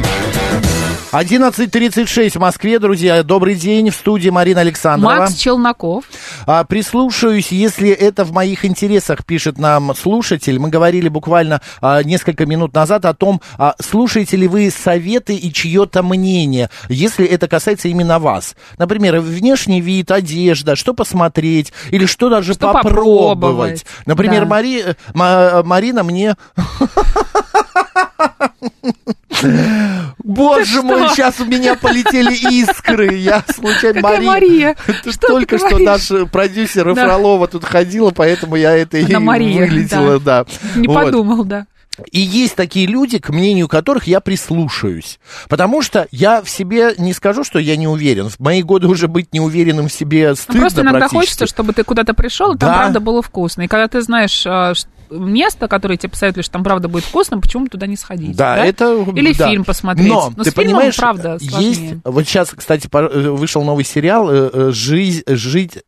[1.13, 3.23] 11.36 в Москве, друзья.
[3.23, 3.89] Добрый день.
[3.91, 5.21] В студии Марина Александрова.
[5.21, 6.05] Макс Челноков.
[6.47, 10.59] А, прислушаюсь, если это в моих интересах, пишет нам слушатель.
[10.59, 15.51] Мы говорили буквально а, несколько минут назад о том, а, слушаете ли вы советы и
[15.51, 18.55] чье-то мнение, если это касается именно вас.
[18.77, 22.95] Например, внешний вид, одежда, что посмотреть или что даже Что попробовать.
[23.41, 23.87] попробовать.
[24.05, 24.47] Например, Да.
[24.49, 26.37] Мари- Ма- Марина мне...
[30.25, 33.15] Боже мой, сейчас у меня полетели искры.
[33.17, 34.27] Я случайно Какая Мария.
[34.27, 34.77] Мария?
[35.13, 37.05] Что только что наш э, продюсер Да.
[37.07, 40.45] Фролова тут ходила, поэтому я это и Она Мария, выглядела, да.
[40.77, 40.95] Не Вот.
[41.05, 41.67] подумал, да.
[42.13, 45.19] И есть такие люди, к мнению которых я прислушаюсь.
[45.49, 48.29] Потому что я в себе не скажу, что я не уверен.
[48.29, 51.83] В мои годы уже быть неуверенным в себе Ну, стыдно Просто иногда хочется, чтобы ты
[51.83, 52.77] куда-то пришел, и там Да.
[52.79, 53.63] правда было вкусно.
[53.63, 54.75] И когда ты знаешь а,
[55.11, 58.37] место, которое тебе посоветуют, что там правда будет вкусно, почему туда не сходить?
[58.37, 59.05] Да, это...
[59.15, 59.49] Или да.
[59.49, 60.09] фильм посмотреть.
[60.09, 61.51] Но, Но ты с фильмом, понимаешь, правда, есть...
[61.51, 62.01] сложнее.
[62.05, 65.23] Вот сейчас, кстати, э, вышел новый сериал э, э, «Жизнь...
[65.27, 65.83] Жить...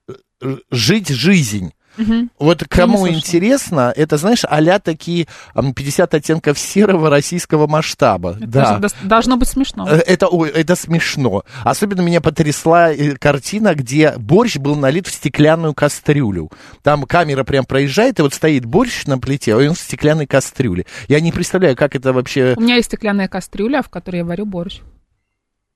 [0.71, 1.73] Жить жизнь».
[1.97, 2.31] Мгм.
[2.39, 8.37] Вот кому интересно, это, знаешь, а такие ам, 50 оттенков серого российского масштаба.
[8.39, 8.79] Это да.
[8.79, 9.89] дос- должно быть смешно.
[9.89, 11.45] Э, Это, ой, это смешно.
[11.65, 16.51] Особенно меня потрясла э, картина, где борщ был налит в стеклянную кастрюлю.
[16.83, 20.87] Там камера прям проезжает, и вот стоит борщ на плите, а он в стеклянной кастрюле.
[21.09, 24.47] Я не представляю, как это вообще У меня есть стеклянная кастрюля, в которой я варю
[24.47, 24.81] борщ.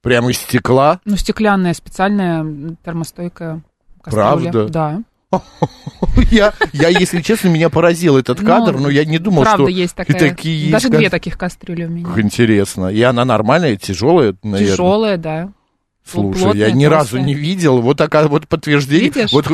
[0.02, 1.00] прямо из стекла.
[1.04, 3.62] Ну, стеклянная, специальная термостойкая
[4.02, 4.24] кастрюля.
[4.52, 4.68] Правда?
[4.68, 5.02] Да.
[6.30, 9.68] Я, я, если честно, меня поразил этот Ну, кадр, но я не думал, Правда, что
[9.68, 10.18] есть такая.
[10.18, 10.72] такие есть.
[10.72, 12.06] Даже две таких кастрюли у меня.
[12.16, 12.86] Интересно.
[12.88, 14.72] И она нормальная, тяжелая, наверное.
[14.72, 15.52] Тяжелая, да.
[16.08, 17.80] Слушай, плотная, я ни разу не видел.
[17.80, 19.10] Вот такая вот подтверждение.
[19.10, 19.32] Видишь?
[19.32, 19.46] Вот,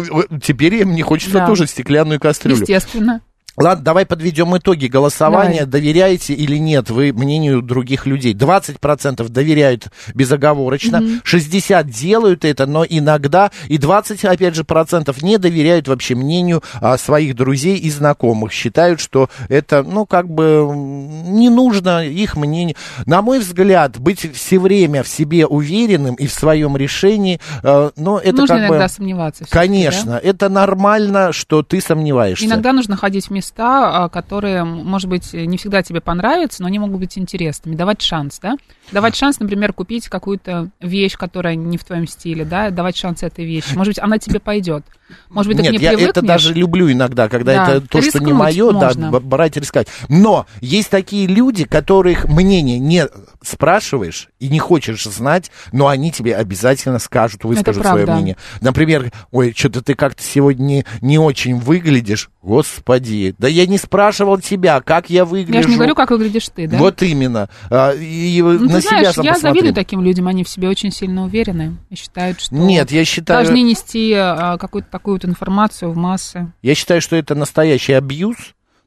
[0.42, 1.46] теперь мне хочется Да.
[1.46, 2.60] тоже стеклянную кастрюлю.
[2.60, 3.20] Естественно.
[3.60, 5.66] Ладно, давай подведем итоги голосования.
[5.66, 8.34] Доверяете или нет вы мнению других людей?
[8.34, 15.88] 20% доверяют безоговорочно, 60% делают это, но иногда, и 20, опять же, процентов не доверяют
[15.88, 18.52] вообще мнению а, своих друзей и знакомых.
[18.52, 22.76] Считают, что это, ну, как бы не нужно их мнение.
[23.06, 28.18] На мой взгляд, быть все время в себе уверенным и в своем решении, э, ну,
[28.18, 28.88] это нужно как иногда бы...
[28.88, 29.44] сомневаться.
[29.50, 31.86] Конечно, это нормально, что ты да?
[31.88, 32.46] сомневаешься.
[32.46, 36.78] Иногда нужно ходить в места, а, которые, может быть, не всегда тебе понравятся, но они
[36.78, 37.74] могут быть интересными.
[37.74, 38.56] Давать шанс, да?
[38.92, 42.70] Давать шанс, например, купить какую-то вещь, которая не в твоем стиле, да?
[42.70, 43.74] Давать шанс этой вещи.
[43.74, 44.84] Может быть, она тебе пойдет.
[45.28, 46.10] Может быть, Нет, к ней я привыкнешь.
[46.10, 49.10] это даже люблю иногда, когда Да, это то, что не мое, да, можно.
[49.10, 49.88] б- брать и рисковать.
[50.08, 53.06] Но есть такие люди, которых мнение не
[53.42, 58.36] спрашиваешь и не хочешь знать, но они тебе обязательно скажут, выскажут свое мнение.
[58.60, 62.30] Например, ой, что-то ты как-то сегодня не, не очень выглядишь.
[62.42, 65.54] Господи, да я не спрашивал тебя, как я выгляжу.
[65.56, 66.76] Я же не говорю, как выглядишь ты, да?
[66.78, 67.48] Вот именно.
[67.70, 69.40] А, И Ну, на ты себя знаешь, я посмотри.
[69.40, 73.44] завидую таким людям, они в себе очень сильно уверены и считают, что Нет, я считаю...
[73.44, 74.56] должны нести а,
[75.00, 76.52] какую-то информацию в массы.
[76.62, 78.36] Я считаю, что это настоящий абьюз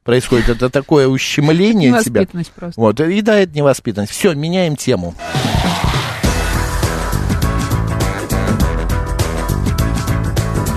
[0.04, 0.48] происходит.
[0.48, 2.20] Это такое ущемление тебя.
[2.20, 2.80] Невоспитанность просто.
[2.80, 4.12] Вот, и да, это невоспитанность.
[4.12, 5.14] Все, меняем тему.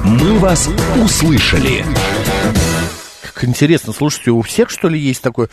[0.04, 0.70] «Мы вас
[1.04, 1.86] услышали».
[3.22, 5.50] Как интересно, слушайте, у всех, что ли, есть такое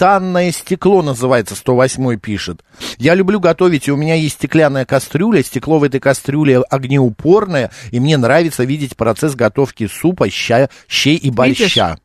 [0.00, 2.62] барселитанное стекло называется, 108 пишет.
[2.98, 8.00] Я люблю готовить, и у меня есть стеклянная кастрюля, стекло в этой кастрюле огнеупорное, и
[8.00, 11.98] мне нравится видеть процесс готовки супа, ща, щей и борща.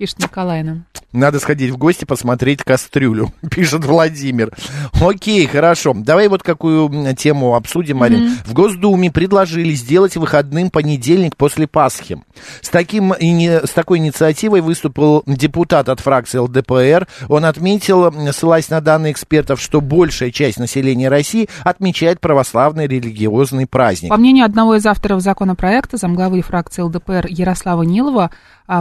[0.00, 0.86] Пишет Николай нам.
[1.12, 4.50] Надо сходить в гости, посмотреть кастрюлю, пишет Владимир.
[4.98, 5.92] Окей, хорошо.
[5.94, 8.38] Давай вот какую тему обсудим, Марин.
[8.46, 12.22] В Госдуме предложили сделать выходным понедельник после Пасхи.
[12.62, 17.06] С, таким, с такой инициативой выступил депутат от фракции ЛДПР.
[17.28, 24.08] Он отметил, ссылаясь на данные экспертов, что большая часть населения России отмечает православный религиозный праздник.
[24.08, 28.30] По мнению одного из авторов законопроекта, замглавы фракции ЛДПР Ярослава Нилова,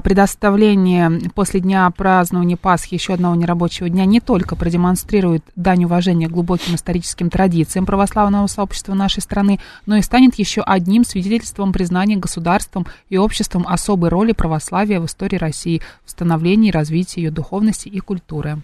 [0.01, 6.75] предоставление после дня празднования Пасхи еще одного нерабочего дня не только продемонстрирует дань уважения глубоким
[6.75, 13.17] историческим традициям православного сообщества нашей страны, но и станет еще одним свидетельством признания государством и
[13.17, 18.59] обществом особой роли православия в истории России, в становлении и развитии ее духовности и культуры.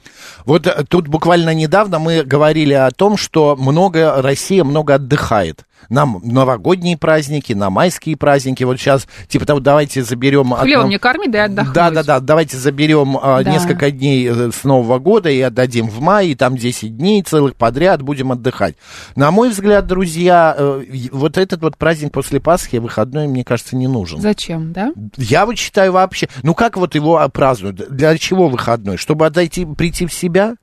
[0.46, 5.66] Вот э, тут буквально недавно мы говорили о том, что много, Россия много отдыхает.
[5.90, 8.64] Нам новогодние праздники, на майские праздники.
[8.64, 10.54] Вот сейчас, типа того, давайте заберем...
[10.54, 11.74] Хлебом не корми, да отдохнуть.
[11.74, 13.52] Да, да, да, давайте заберем а, Да.
[13.52, 17.56] несколько дней э, с Нового года и отдадим в мае, и там 10 дней целых
[17.56, 18.76] подряд будем отдыхать.
[19.16, 23.88] На мой взгляд, друзья, э, вот этот вот праздник после Пасхи, выходной, мне кажется, не
[23.88, 24.20] нужен.
[24.22, 24.92] Зачем, да?
[25.18, 27.96] Я вот считаю вообще, ну как вот его празднуют?
[27.96, 28.98] Для чего выходной?
[28.98, 30.56] Чтобы отойти, прийти в себя?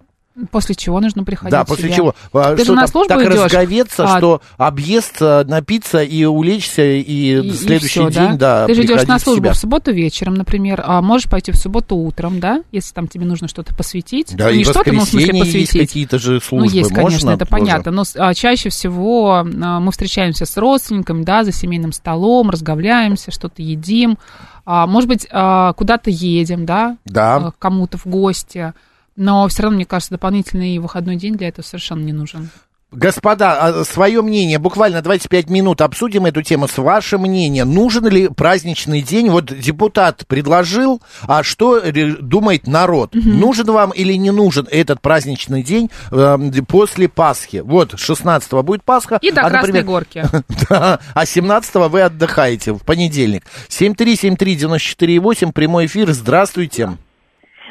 [0.51, 1.97] После чего нужно приходить Да, в после себя.
[1.97, 2.15] чего?
[2.33, 6.83] А, Ты что же на службу так идешь, разговеться, а- что объесться, напиться и улечься,
[6.83, 9.53] и, И- и следующий всё, день, да, Ты же идешь на в службу себя.
[9.53, 13.47] в субботу вечером, например, а можешь пойти в субботу утром, да, если там тебе нужно
[13.47, 14.35] что-то посвятить.
[14.35, 15.89] Да, Ну, и не что-то, ну, в смысле, воскресенье есть посвятить.
[15.91, 16.77] какие-то же Ну, службы.
[16.79, 17.51] есть, конечно, Можно это тоже?
[17.51, 17.93] понятно.
[17.93, 19.45] Но а, чаще всего а,
[19.81, 24.17] мы встречаемся с родственниками, да, за семейным столом, разговляемся, что-то едим.
[24.65, 27.37] А, может быть, а, куда-то едем, да, Да.
[27.37, 28.73] а, кому-то в гости.
[29.17, 32.51] Но все равно, мне кажется, дополнительный выходной день для этого совершенно не нужен.
[32.93, 36.69] Господа, свое мнение, буквально давайте пять минут обсудим эту тему.
[36.69, 39.31] С ваше мнение, нужен ли праздничный день?
[39.31, 41.81] Вот депутат предложил, а что
[42.21, 43.15] думает народ?
[43.15, 46.37] Нужен вам или не нужен этот праздничный день э,
[46.69, 47.63] после Пасхи?
[47.65, 49.19] Вот, 16-го будет Пасха.
[49.23, 50.25] И до а, Красной например, Горки.
[50.69, 53.45] Да, а 17-го вы отдыхаете в понедельник.
[53.69, 56.99] 7373948, прямой эфир, здравствуйте.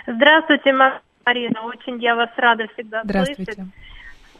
[0.08, 0.74] Здравствуйте,
[1.26, 1.62] Марина.
[1.64, 3.54] Очень я вас рада всегда Здравствуйте.
[3.54, 3.72] слышать.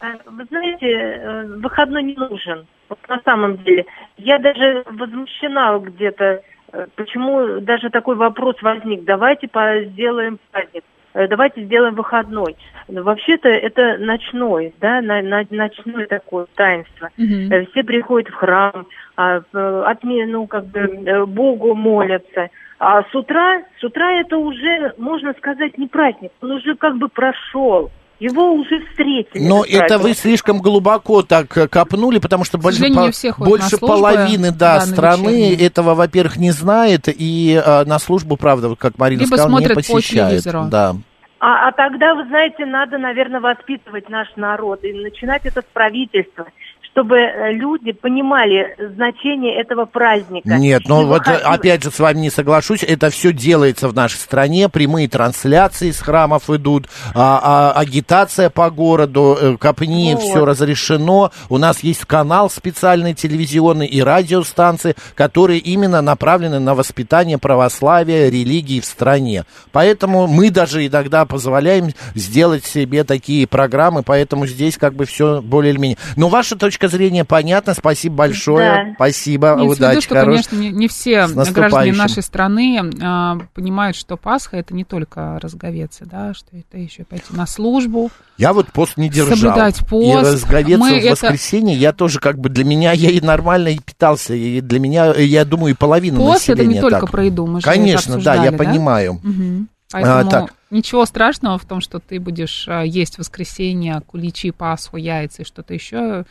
[0.00, 2.66] Э, Вы знаете, э, выходной не нужен.
[2.88, 3.86] Вот на самом деле.
[4.16, 6.42] Я даже возмущена где-то,
[6.72, 9.04] э, почему даже такой вопрос возник.
[9.04, 9.48] Давайте
[9.92, 10.84] сделаем праздник.
[11.14, 12.56] Давайте сделаем выходной.
[12.88, 17.10] Но Вообще-то это ночной, да, на- на- ночное такое таинство.
[17.18, 22.48] Э, Все приходят в храм, а, отме- ну, как бы Богу молятся.
[22.84, 26.32] А с утра, с утра это уже, можно сказать, не праздник.
[26.40, 27.92] Он уже как бы прошел.
[28.18, 29.46] Его уже встретили.
[29.46, 33.86] Но это вы слишком глубоко так э, копнули, потому что больше, по- больше на службы,
[33.86, 35.64] половины да, страны вечерние.
[35.64, 39.68] этого, во-первых, не знает и э, на службу, правда, вот как Марина Либо сказала, не
[39.68, 40.30] по посещает.
[40.42, 40.64] телевизору.
[40.68, 40.96] Да.
[41.38, 46.46] А, а тогда, вы знаете, надо, наверное, воспитывать наш народ и начинать это с правительства,
[46.92, 50.48] чтобы э, люди понимали значение этого праздника.
[50.56, 53.88] Нет, ну И вот э, выходили- опять же с вами не соглашусь, это все делается
[53.88, 60.14] в нашей стране, прямые трансляции с храмов идут, а, а, агитация по городу, э, копни,
[60.14, 60.22] Вот.
[60.22, 61.30] все разрешено.
[61.48, 68.80] У нас есть канал специальный телевизионный и радиостанции, которые именно направлены на воспитание православия, религии
[68.80, 69.44] в стране.
[69.72, 75.72] Поэтому мы даже иногда позволяем сделать себе такие программы, поэтому здесь как бы все более
[75.72, 75.98] или менее.
[76.16, 78.92] Но ваша точка зрения понятна, спасибо большое, Да.
[78.94, 83.38] спасибо, Имеется в виду, удачи, что, хорош- конечно, не, не все граждане нашей страны а,
[83.54, 88.10] понимают, что Пасха это не только разговеться, да, что это еще пойти на службу.
[88.38, 89.36] Я вот пост не держал.
[89.36, 90.32] Соблюдать И пост.
[90.32, 93.78] разговеться Мы в это- воскресенье, я тоже как бы для меня, я и нормально и
[93.78, 97.10] питался, и для меня, я думаю, и половина Пост это населения не только так.
[97.10, 99.20] про еду, мы же это Конечно, да, я обсуждали, понимаю.
[99.22, 99.68] Мгм.
[99.92, 100.54] Поэтому так.
[100.70, 105.44] ничего страшного в том, что ты будешь а, есть в воскресенье куличи, пасху, яйца и
[105.44, 106.24] что-то еще,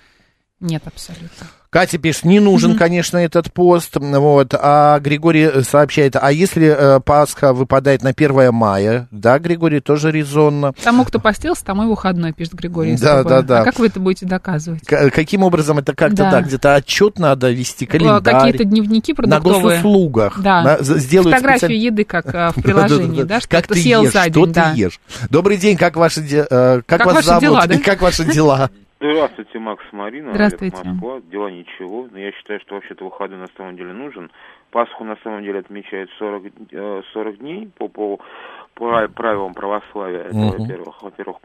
[0.61, 1.47] нет абсолютно.
[1.69, 7.53] Катя пишет, не нужен, конечно, этот пост, вот, а Григорий сообщает, а если э, Пасха
[7.53, 10.73] выпадает на 1 мая, да, Григорий, тоже резонно.
[10.83, 12.97] Тому, кто постился, тому и выходной, пишет Григорий.
[12.97, 13.61] Да, да, да.
[13.61, 14.81] А как вы это будете доказывать?
[14.85, 16.31] К- каким образом это как-то, Да.
[16.31, 18.33] да, где-то отчет надо вести, Э, календарь.
[18.35, 19.77] Какие-то дневники на продуктовые.
[19.77, 20.41] госуслугах.
[20.41, 20.63] Да.
[20.63, 24.23] На- сделают Фотографию специально- еды, как а, в приложении, да, что ты съел ешь, за
[24.23, 24.99] что день, ты ешь.
[25.29, 28.69] Добрый день, как ваши, э, как, Как вас ваши зовут дела, как ваши дела?
[29.01, 30.75] Здравствуйте, Макс Марина, Здравствуйте.
[30.77, 31.21] Олег Москва.
[31.31, 34.29] Дела ничего, но я считаю, что вообще-то выходной на самом деле нужен.
[34.69, 38.19] Пасху на самом деле отмечают 40, э, 40 дней по, по
[38.75, 40.59] пра- правилам православия, это Мгм.
[40.59, 41.01] во-первых.
[41.01, 41.37] Во-первых,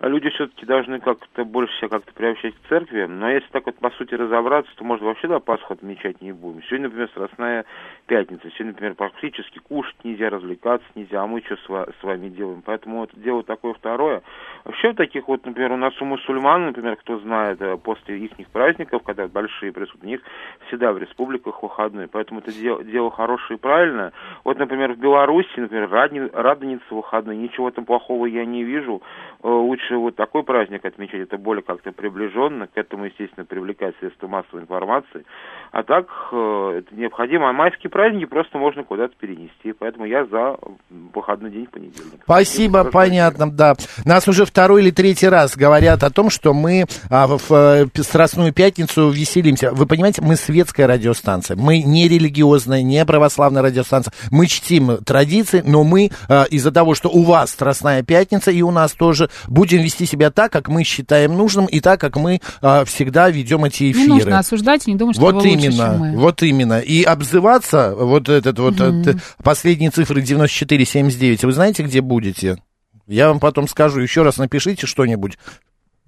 [0.00, 3.90] люди все-таки должны как-то больше себя как-то приобщать к церкви, но если так вот по
[3.90, 6.62] сути разобраться, то может вообще да Пасху отмечать не будем.
[6.62, 7.64] Сегодня, например, Страстная
[8.06, 12.28] Пятница, сегодня, например, практически кушать нельзя, развлекаться нельзя, а мы что с, ва- с вами
[12.28, 12.62] делаем?
[12.64, 14.22] Поэтому вот дело такое второе.
[14.64, 18.48] Вообще в таких вот, например, у нас у мусульман, например, кто знает, э, после их
[18.48, 20.20] праздников, когда большие присутствуют, у них
[20.68, 24.12] всегда в республиках выходные, поэтому это дело, дело хорошее и правильное.
[24.42, 29.02] Вот, например, в Беларуси, например, Радни- Радоница выходные, ничего там плохого я не вижу.
[29.42, 34.28] Э, Лучше вот такой праздник отмечать, это более как-то приближенно, к этому, естественно, привлекать средства
[34.28, 35.24] массовой информации.
[35.72, 37.50] А так, э, это необходимо.
[37.50, 40.56] А майские праздники просто можно куда-то перенести, поэтому я за
[40.88, 42.20] выходной день в понедельник.
[42.22, 43.74] Спасибо, понятно, да.
[44.06, 48.52] Нас уже второй или третий раз говорят о том, что мы а, в э, Страстную
[48.52, 49.72] Пятницу веселимся.
[49.72, 54.12] Вы понимаете, мы светская радиостанция, мы не религиозная, не православная радиостанция.
[54.30, 58.70] Мы чтим традиции, но мы а, из-за того, что у вас Страстная Пятница и у
[58.70, 62.84] нас тоже, будем вести себя так, как мы считаем нужным и так, как мы а,
[62.84, 64.02] всегда ведем эти эфиры.
[64.04, 66.16] Не нужно осуждать и не думать, что Вот вы лучше, именно, чем мы.
[66.16, 66.78] вот именно.
[66.78, 72.58] И обзываться, вот этот вот, т- последние цифры 9479, вы знаете, где будете?
[73.06, 75.38] Я вам потом скажу, еще раз напишите что-нибудь.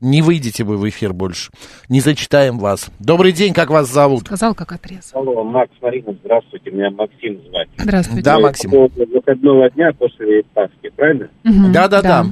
[0.01, 1.51] Не выйдете вы в эфир больше.
[1.89, 2.91] Не зачитаем вас.
[2.99, 4.27] Добрый день, как вас зовут?
[4.27, 5.21] Сказал, как отрезал.
[5.21, 7.69] Алло, Макс, Марина, здравствуйте, меня Максим звать.
[7.79, 8.23] Здравствуйте.
[8.23, 8.71] Да, Вы Максим.
[8.71, 11.29] по выходного дня после Пасхи, правильно?
[11.45, 12.27] Да-да-да.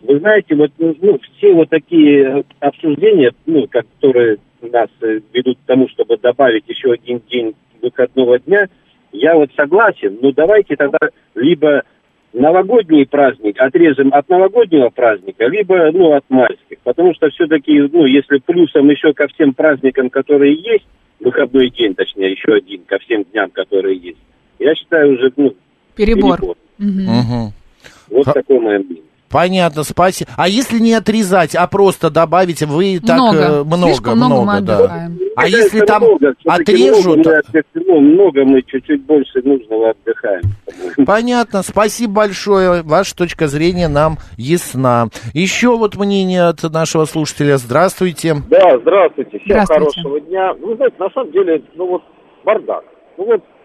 [0.00, 5.88] Вы знаете, вот ну, все вот такие обсуждения, ну, которые нас э, ведут к тому,
[5.88, 8.68] чтобы добавить еще один день выходного дня,
[9.12, 10.98] я вот согласен, но давайте тогда
[11.34, 11.82] либо
[12.36, 16.78] новогодний праздник отрежем от новогоднего праздника, либо, ну, от майских.
[16.84, 20.86] Потому что все-таки, ну, если плюсом еще ко всем праздникам, которые есть,
[21.18, 24.18] выходной день, точнее, еще один ко всем дням, которые есть,
[24.58, 25.54] я считаю уже, ну,
[25.94, 26.36] Перебор.
[26.38, 26.56] перебор.
[26.78, 27.52] Мгм.
[28.10, 29.02] Вот Ха- такое мое мнение.
[29.36, 30.30] Понятно, спасибо.
[30.38, 33.38] А если не отрезать, а просто добавить, вы так Много.
[33.38, 34.78] э, много, Слишком много мы да.
[34.78, 35.18] отдыхаем.
[35.36, 37.04] А Это если там много, отрежут?
[37.04, 40.42] Много мы, отдыхаем, много мы чуть-чуть больше нужного отдыхаем.
[41.04, 42.82] Понятно, спасибо большое.
[42.82, 45.08] Ваша точка зрения нам ясна.
[45.34, 47.58] Еще вот мнение от нашего слушателя.
[47.58, 48.36] Здравствуйте.
[48.48, 49.38] Да, здравствуйте.
[49.40, 50.00] Всем Здравствуйте.
[50.00, 50.54] хорошего дня.
[50.54, 52.02] Вы знаете, на самом деле, ну вот
[52.42, 52.84] бардак.
[53.18, 53.55] Ну вот э,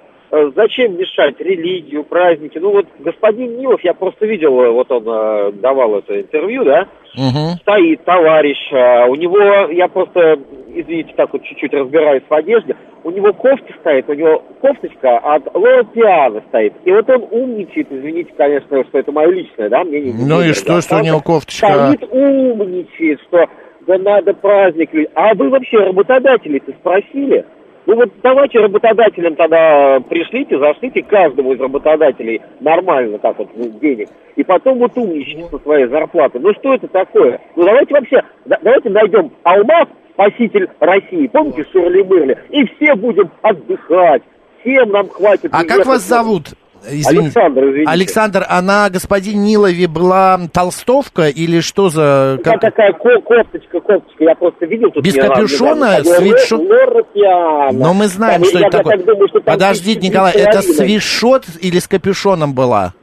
[0.55, 2.57] зачем мешать религию, праздники?
[2.57, 6.87] Ну вот господин Нилов, я просто видел, э, вот он э, давал это интервью, да,
[7.15, 7.57] Мгм.
[7.61, 10.39] стоит товарищ, э, у него, я просто,
[10.73, 15.53] извините, так вот чуть-чуть разбираюсь в одежде, у него кофта стоит, у него кофточка от
[15.55, 16.73] Лора Пиано стоит.
[16.85, 20.13] И вот он умничает, извините, конечно, что это мое личное, да, мнение.
[20.17, 21.67] Ну и что, что у него кофточка?
[21.67, 23.47] Стоит, умничает, что
[23.87, 24.89] да надо праздник.
[25.15, 27.45] А вы вообще работодателей-то спросили?
[27.91, 33.49] Ну вот давайте работодателям тогда пришлите, зашлите каждому из работодателей нормально так вот
[33.81, 34.07] денег.
[34.37, 36.39] И потом вот умничайте со своей зарплаты.
[36.39, 37.41] Ну что это такое?
[37.57, 41.27] Ну давайте вообще, да- давайте найдем Алмаз, спаситель России.
[41.27, 42.37] Помните Шурли-Мырли?
[42.51, 44.23] И все будем отдыхать.
[44.61, 45.49] Всем нам хватит.
[45.51, 46.43] А как вас зовут?
[46.89, 47.19] Извините.
[47.39, 47.91] Александр, извините.
[47.91, 52.39] Александр, а на господине Нилове была толстовка или что за...
[52.43, 56.61] Как- такая ко- кофточка, кофточка, я просто видел тут Без капюшона, свитшот?
[56.61, 57.71] Лор-.
[57.73, 58.97] Но мы знаем, Там, что я это такое.
[58.97, 62.93] так думаю, что там Подождите, Николай, это свитшот или с капюшоном была?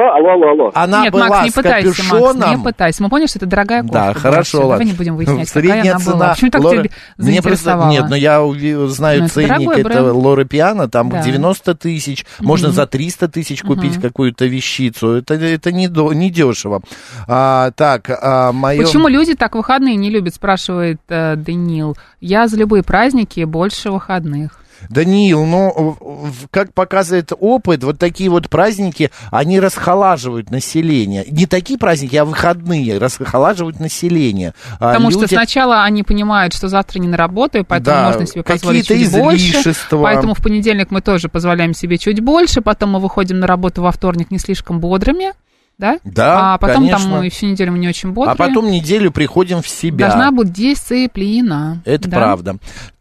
[0.00, 0.14] Что?
[0.14, 0.70] Алло, алло, алло.
[0.74, 2.50] Она Нет, была Макс, не с пытайся, Макс, капюшоном.
[2.50, 3.02] не пытайся.
[3.02, 3.92] Мы поняли, что это дорогая кофта.
[3.94, 4.14] Да, была.
[4.20, 4.70] хорошо, ладно.
[4.72, 6.28] Давай не будем выяснять, Средняя какая она цена была.
[6.30, 10.12] Почему так Лора- тебя Мне просто, нет, но я уви- знаю Ну, это ценник бренд.
[10.12, 11.22] Лоры Пиано, там Да.
[11.22, 12.76] 90 тысяч, можно Мгм.
[12.76, 14.02] за 300 тысяч купить Мгм.
[14.02, 15.16] какую-то вещицу.
[15.16, 16.80] Это, это не, до- не дешево.
[17.28, 18.82] А, так, а, мое...
[18.82, 21.96] Почему люди так выходные не любят, спрашивает э, Даниил.
[22.20, 24.56] Я за любые праздники больше выходных.
[24.88, 31.24] Даниил, в- как показывает опыт, вот такие вот праздники, они расхолаживают население.
[31.30, 34.54] Не такие праздники, а выходные расхолаживают население.
[34.78, 38.06] А Потому что люди- сначала они понимают, что завтра не на работу, и поэтому Да,
[38.06, 39.36] можно себе позволить чуть больше.
[39.50, 40.02] излишества.
[40.02, 43.92] Поэтому в понедельник мы тоже позволяем себе чуть больше, потом мы выходим на работу во
[43.92, 45.32] вторник не слишком бодрыми,
[45.78, 45.98] да?
[46.04, 46.98] Да, А потом конечно.
[47.10, 48.32] там мы всю неделю мы не очень бодрые.
[48.34, 50.08] А потом неделю приходим в себя.
[50.08, 51.80] Должна быть дисциплина.
[51.84, 52.16] Это да?
[52.16, 52.56] правда.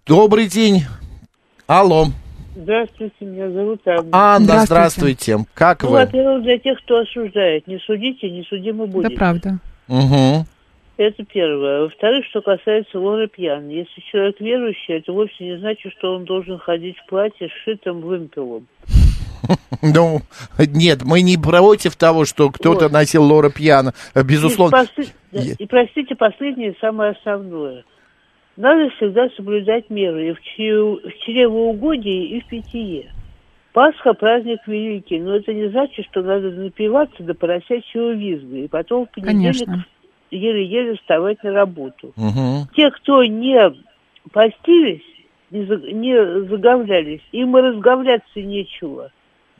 [0.05, 0.85] Добрый день.
[1.69, 2.07] Алло.
[2.55, 4.09] Здравствуйте, меня зовут Анна.
[4.11, 5.37] Анна, здравствуйте.
[5.53, 5.97] Как Ну, вы?
[5.97, 9.13] во-первых, для тех, кто осуждает, не судите, не судимы будете.
[9.13, 9.59] Да, правда.
[9.87, 10.47] Угу.
[10.97, 11.81] Это первое.
[11.83, 13.69] Во-вторых, что касается Лоры Пьян.
[13.69, 18.65] Если человек верующий, это вовсе не значит, что он должен ходить в платье, сшитым вымпелом.
[19.81, 20.21] Ну,
[20.57, 22.91] нет, мы не против того, что кто-то Вот.
[22.91, 23.93] носил Лора Пьяно.
[24.15, 24.85] Безусловно.
[25.31, 27.83] И, и простите, последнее, самое основное.
[28.59, 33.09] Надо всегда соблюдать меры и в, чрев- в чревоугодии, и в питье.
[33.71, 39.05] Пасха праздник великий, но это не значит, что надо напиваться до поросячьего визга, и потом
[39.05, 39.85] в понедельник Конечно.
[40.29, 42.11] еле-еле вставать на работу.
[42.17, 42.67] Угу.
[42.75, 43.57] Те, кто не
[44.33, 45.05] постились,
[45.51, 49.09] не, за- не заговлялись, им и разговляться нечего.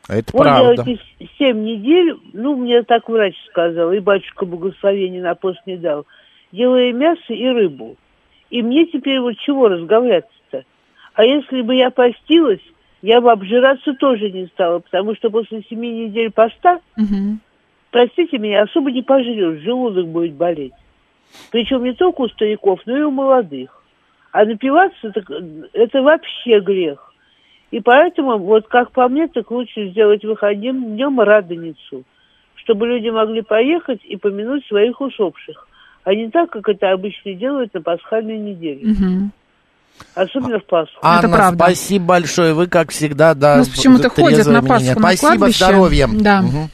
[0.09, 0.83] Это Вот правда.
[0.85, 0.99] я эти
[1.37, 6.05] семь недель, ну, мне так врач сказал, и батюшка благословения на пост не дал,
[6.51, 7.95] делая мясо и рыбу.
[8.49, 10.63] И мне теперь вот чего разговляться-то?
[11.13, 12.61] А если бы я постилась,
[13.01, 17.39] я бы обжираться тоже не стала, потому что после семи недель поста, Мгм.
[17.91, 20.73] простите меня, особо не пожрешь, желудок будет болеть.
[21.51, 23.83] Причем не только у стариков, но и у молодых.
[24.31, 25.29] А напиваться так,
[25.73, 27.13] это вообще грех.
[27.71, 32.03] И поэтому, вот как по мне, так лучше сделать выходным днем радоницу,
[32.55, 35.68] чтобы люди могли поехать и помянуть своих усопших,
[36.09, 38.83] а не так, как это обычно делают на пасхальной неделе.
[38.83, 39.31] Мгм.
[40.15, 40.93] Особенно в Пасху.
[41.01, 42.53] Анна, спасибо большое.
[42.53, 44.95] Вы, как всегда, да, У нас почему-то ходят на мнение.
[44.95, 45.57] Пасху на Спасибо, кладбище.
[45.57, 46.09] здоровья.
[46.11, 46.41] Да.
[46.41, 46.69] Ну,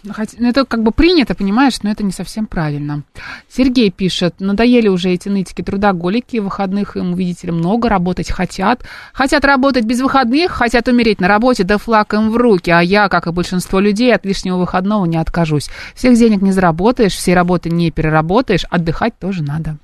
[0.48, 3.04] это как бы принято, понимаешь, но это не совсем правильно.
[3.50, 8.82] Сергей пишет, надоели уже эти нытики трудоголики, выходных им, видите ли, много, работать хотят.
[9.14, 12.72] Хотят работать без выходных, хотят умереть на работе, да флаг им в руки.
[12.72, 15.70] А я, как и большинство людей, от лишнего выходного не откажусь.
[15.94, 19.78] Всех денег не заработаешь, все работы не переработаешь, отдыхать тоже надо.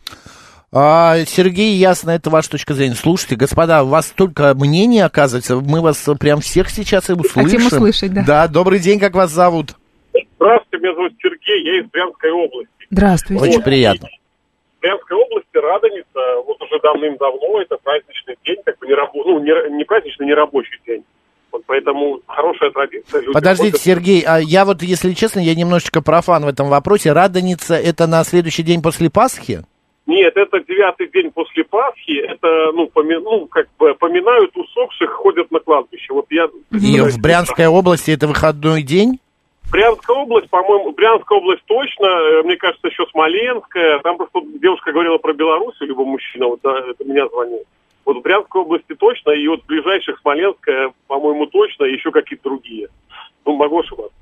[0.74, 2.96] А, Сергей, ясно, это ваша точка зрения.
[2.96, 7.44] Слушайте, господа, у вас столько мнений, оказывается, мы вас прям всех сейчас и услышим.
[7.44, 8.24] Хотим услышать, да.
[8.26, 9.76] Да, добрый день, как вас зовут?
[10.40, 12.72] Здравствуйте, меня зовут Сергей, я из Брянской области.
[12.90, 13.44] Здравствуйте.
[13.44, 14.08] Очень приятно.
[14.78, 19.40] В Брянской области Радоница, вот уже давным-давно, это праздничный день, как бы не, рабо- ну,
[19.40, 21.04] не, не праздничный, не рабочий день.
[21.52, 23.20] Вот поэтому хорошая традиция.
[23.20, 27.12] люди Подождите, ходят- Сергей, а я вот, если честно, я немножечко профан в этом вопросе.
[27.12, 29.66] Радоница это на следующий день после Пасхи?
[30.12, 35.50] Нет, это девятый день после Пасхи, это, ну, поми- ну, как бы поминают усопших, ходят
[35.52, 36.12] на кладбище.
[36.12, 36.50] Вот я...
[36.72, 39.20] И в Брянской области это выходной день?
[39.72, 44.00] Брянская область, по-моему, Брянская область точно, э, мне кажется, еще Смоленская.
[44.00, 47.64] Там просто девушка говорила про Беларусь, либо мужчина, вот да, это меня звонил.
[48.04, 52.90] Вот в Брянской области точно, и вот ближайших Смоленская, по-моему, точно, и еще какие-то другие.
[53.46, 54.21] Ну, могу ошибаться.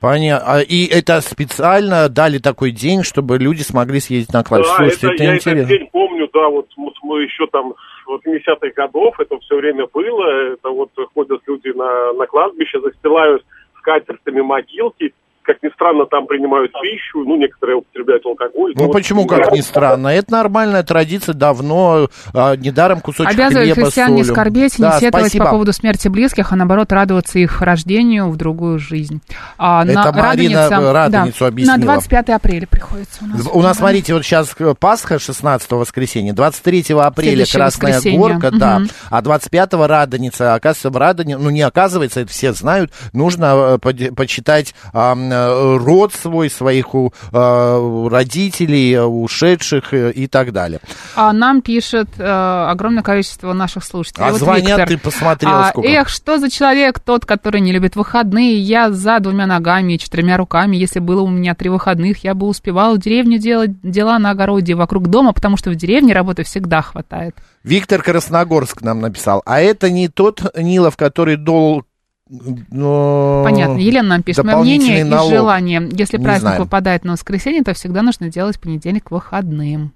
[0.00, 0.54] Понятно.
[0.56, 4.70] А, И это специально дали такой день, чтобы люди смогли съездить на кладбище.
[4.72, 5.68] Да, Слушайте, это, это я этот интересно.
[5.68, 7.74] день помню, да, вот мы, еще там
[8.04, 13.44] с 80-х годов, это все время было, это вот ходят люди на, на кладбище, застилают
[13.78, 15.14] скатертями могилки,
[15.44, 18.72] как ни странно, там принимают пищу, ну, некоторые употребляют алкоголь.
[18.76, 20.08] Ну, вот- почему, как ни странно?
[20.08, 24.34] Это нормальная традиция давно, а, недаром кусочек Обязывает хлеба, христиан не солью.
[24.34, 25.44] скорбеть, не Да, сетовать спасибо.
[25.44, 29.20] по поводу смерти близких, а наоборот радоваться их рождению в другую жизнь.
[29.58, 31.76] А, Это Марина Радоницу да, объяснила.
[31.76, 33.46] На 25 апреля приходится у нас.
[33.52, 38.16] У нас, смотрите, вот сейчас Пасха 16 воскресенье, 23 апреля Следующее Красная.
[38.16, 38.88] Горка, да, Мгм.
[39.10, 44.74] а 25 Радоница, оказывается, в Радоне, ну не оказывается, это все знают, нужно э, почитать
[44.92, 45.33] э,
[45.78, 50.80] род свой, своих у, э, родителей, э, ушедших э, и так далее.
[51.16, 54.26] А нам пишет э, огромное количество наших слушателей.
[54.26, 54.88] А Вот звонят, Виктор.
[54.88, 55.88] ты посмотрела, А, сколько?
[55.88, 58.58] Эх, что за человек тот, который не любит выходные?
[58.58, 60.76] Я за двумя ногами и четырьмя руками.
[60.76, 64.74] Если было у меня три выходных, я бы успевала в деревню делать дела на огороде
[64.74, 67.34] вокруг дома, потому что в деревне работы всегда хватает.
[67.62, 71.84] Виктор Красногорск нам написал, а это не тот Нилов, который дол...
[72.28, 73.78] Понятно.
[73.78, 74.44] Елена нам пишет.
[74.44, 75.30] Мое мнение и налог.
[75.30, 75.88] желание.
[75.92, 76.62] Если Не праздник знаем.
[76.62, 79.92] выпадает на воскресенье, то всегда нужно делать понедельник выходным.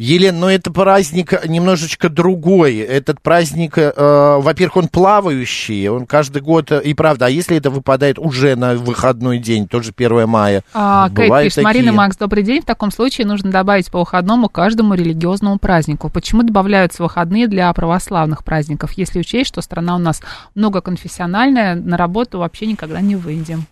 [0.00, 2.76] Елена, но это праздник немножечко другой.
[2.76, 7.68] Этот праздник, э, во-первых, он плавающий, он каждый год, э, и правда, а если это
[7.68, 10.62] выпадает уже на выходной день, тоже 1 мая?
[10.72, 11.96] А, бывают пишет, Марина такие.
[11.98, 12.62] Макс, добрый день.
[12.62, 16.08] В таком случае нужно добавить по выходному каждому религиозному празднику.
[16.08, 20.22] Почему добавляются выходные для православных праздников, если учесть, что страна у нас
[20.54, 23.66] многоконфессиональная, на работу вообще никогда не выйдем?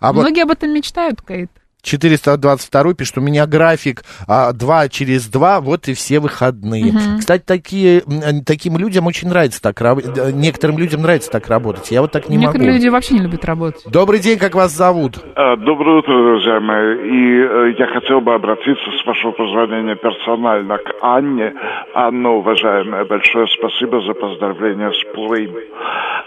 [0.00, 1.50] А вот- Многие об этом мечтают, Кейт.
[1.86, 6.92] 422 пишет, у меня график а, 2 через 2, вот и все выходные.
[6.92, 7.18] Мгм.
[7.18, 8.02] Кстати, такие,
[8.44, 12.36] таким людям очень нравится так работать, некоторым людям нравится так работать, я вот так не
[12.36, 12.76] Некоторые могу.
[12.78, 13.82] люди вообще не любят работать.
[13.86, 15.18] Добрый день, как вас зовут?
[15.34, 16.94] А, Доброе утро, друзья мои.
[17.08, 21.52] И э, я хотел бы обратиться, с вашего позволения, персонально к Анне.
[21.94, 25.52] Анна, уважаемая, большое спасибо за поздравления с Пурим.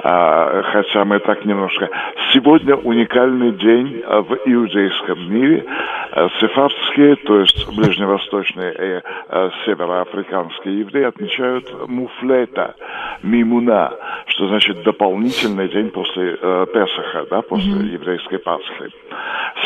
[0.04, 1.90] А, хотя мы так немножко...
[2.34, 5.49] Сегодня уникальный день а, в иудейском мире.
[5.58, 12.76] А, Сефардские, то есть ближневосточные и а, североафриканские евреи отмечают муфлета,
[13.24, 13.94] мимуна,
[14.28, 18.92] что значит дополнительный день после э, Песаха, да, после еврейской Пасхи.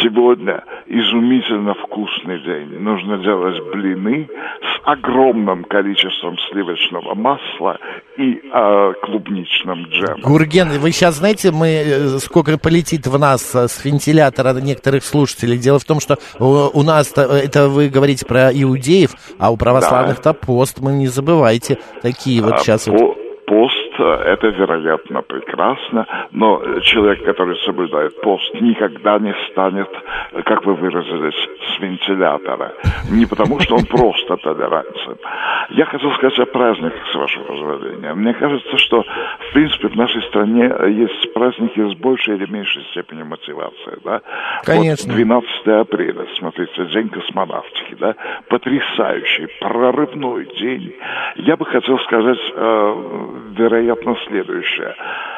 [0.02, 2.80] Сегодня изумительно вкусный день.
[2.80, 4.28] Нужно делать блины
[4.62, 7.78] с огромным количеством сливочного масла
[8.18, 10.22] и э, клубничным джемом.
[10.22, 15.58] Гурген, вы сейчас знаете, мы, э, сколько полетит в нас э, с вентилятора некоторых слушателей.
[15.74, 20.34] Дело в том, что у, у нас это вы говорите про иудеев, а у православных-то
[20.34, 21.80] пост, мы не забывайте.
[22.04, 23.23] Такие вот А, сейчас вот.
[24.00, 29.90] Э, это вероятно прекрасно, но человек, который соблюдает пост, никогда не станет,
[30.32, 32.74] э, как вы выразились, с вентилятора.
[33.12, 35.18] Не потому, что он просто толерантен.
[35.70, 38.14] Я хотел сказать о праздниках, с вашего позволения.
[38.14, 42.84] Мне кажется, что, в принципе, в нашей стране э, есть праздники с большей или меньшей
[42.92, 44.00] степенью мотивации.
[44.04, 44.22] Да?
[44.64, 45.08] Конечно.
[45.08, 48.16] Вот 12 апреля, смотрите, День космонавтики, да,
[48.50, 50.96] потрясающий, прорывной день.
[51.36, 52.96] Я бы хотел сказать, э,
[53.58, 53.83] вероятно,
[54.28, 54.96] следующее.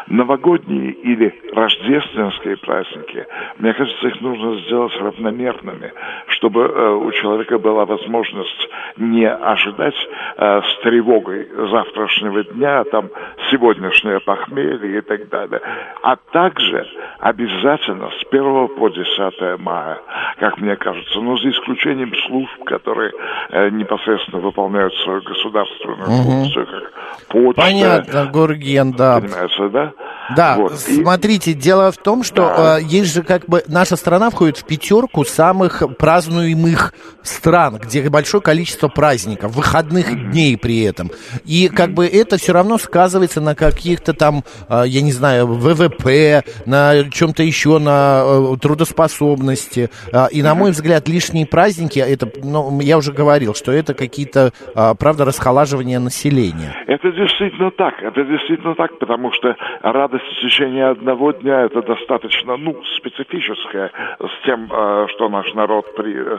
[0.07, 3.25] Новогодние или рождественские праздники,
[3.57, 5.91] мне кажется, их нужно сделать равномерными,
[6.27, 9.95] чтобы э, у человека была возможность не ожидать
[10.37, 13.09] э, с тревогой завтрашнего дня, там,
[13.49, 15.61] сегодняшнее похмелье и так далее,
[16.03, 16.87] а также
[17.19, 19.99] обязательно с 1 по 10 мая,
[20.39, 23.11] как мне кажется, но за исключением служб, которые
[23.49, 26.93] э, непосредственно выполняют свою государственную функцию, как
[27.29, 27.61] почта.
[27.61, 29.21] Понятно, Гурген, да.
[29.21, 29.93] Понимаете, да?
[30.35, 30.73] Да, Вот.
[30.87, 32.79] И- смотрите, дело в том, что Да.
[32.79, 38.41] э, есть же как бы наша страна входит в пятерку самых празднуемых стран, где большое
[38.41, 41.11] количество праздников, выходных дней при этом.
[41.45, 46.43] И как бы это все равно сказывается на каких-то там, э, я не знаю, ВВП,
[46.65, 49.89] на чем-то еще, на э, трудоспособности.
[50.11, 54.51] Э, и на мой взгляд, лишние праздники, это, ну, я уже говорил, что это какие-то,
[54.75, 56.73] э, правда, расхолаживания населения.
[56.87, 62.57] Это действительно так, это действительно так, потому что радость в течение одного дня это достаточно,
[62.57, 66.37] ну, специфическая с тем, э, что наш народ при, э,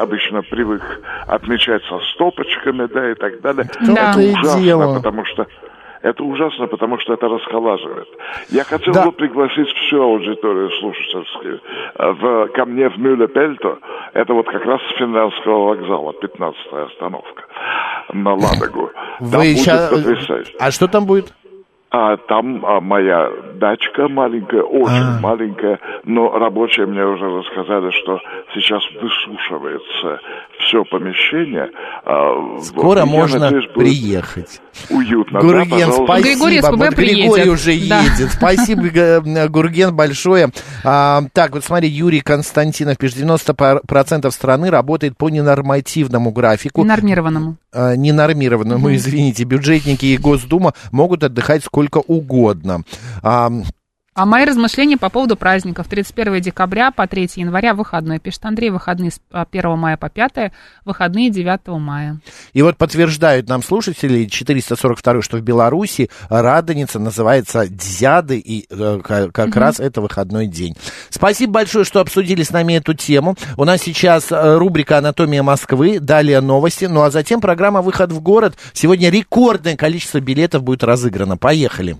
[0.00, 0.82] обычно привык
[1.26, 3.64] отмечать со стопочками, да, и так далее.
[3.86, 4.12] Да.
[4.12, 4.94] Это ужасно, дело.
[4.96, 5.46] потому что
[6.02, 8.08] Это ужасно, потому что это расхолаживает.
[8.48, 9.04] Я хотел Да.
[9.04, 11.60] бы пригласить всю аудиторию слушательскую
[11.94, 13.76] э, в, ко мне в Мюлле-Пельто.
[14.14, 17.42] Это вот как раз с Финляндского вокзала, 15-я остановка
[18.12, 18.90] на Ладогу.
[19.18, 20.52] Там Вы будет ща- потрясающе.
[20.60, 21.32] А что там будет?
[21.92, 25.18] А там а, моя дачка маленькая, очень А.
[25.20, 28.20] маленькая, но рабочие мне уже рассказали, что
[28.54, 30.20] сейчас высушивается
[30.60, 31.68] все помещение.
[32.04, 32.64] А, вот.
[32.64, 34.60] Скоро я можно надеюсь, приехать.
[34.88, 35.40] Уютно.
[35.40, 36.04] да, Гурген, пожалуйста.
[36.04, 36.28] спасибо.
[36.28, 38.00] Григорий СПБ Вот Григорий уже Да.
[38.02, 38.30] едет.
[38.30, 40.50] Спасибо, Г- Гурген, большое.
[40.84, 46.82] А, так, вот смотри, Юрий Константинов пишет, 90% страны работает по ненормативному графику.
[46.82, 47.56] Ненормированному.
[47.72, 49.42] А, ненормированному, извините.
[49.44, 52.84] Бюджетники и Госдума могут отдыхать сколько угодно.
[53.22, 53.50] А,
[54.12, 55.86] А мои размышления по поводу праздников.
[55.88, 58.18] 31 декабря по 3 января выходной.
[58.18, 60.50] Пишет Андрей, выходные с а, 1 мая по 5,
[60.84, 62.20] выходные 9 мая.
[62.52, 69.30] И вот подтверждают нам слушатели 442, что в Беларуси Радоница называется Дзяды, и э, ка-
[69.30, 69.58] как Мгм.
[69.60, 70.74] раз это выходной день.
[71.08, 73.36] Спасибо большое, что обсудили с нами эту тему.
[73.56, 78.20] У нас сейчас э, рубрика «Анатомия Москвы», далее новости, ну а затем программа «Выход в
[78.20, 78.56] город».
[78.72, 81.36] Сегодня рекордное количество билетов будет разыграно.
[81.36, 81.96] Поехали.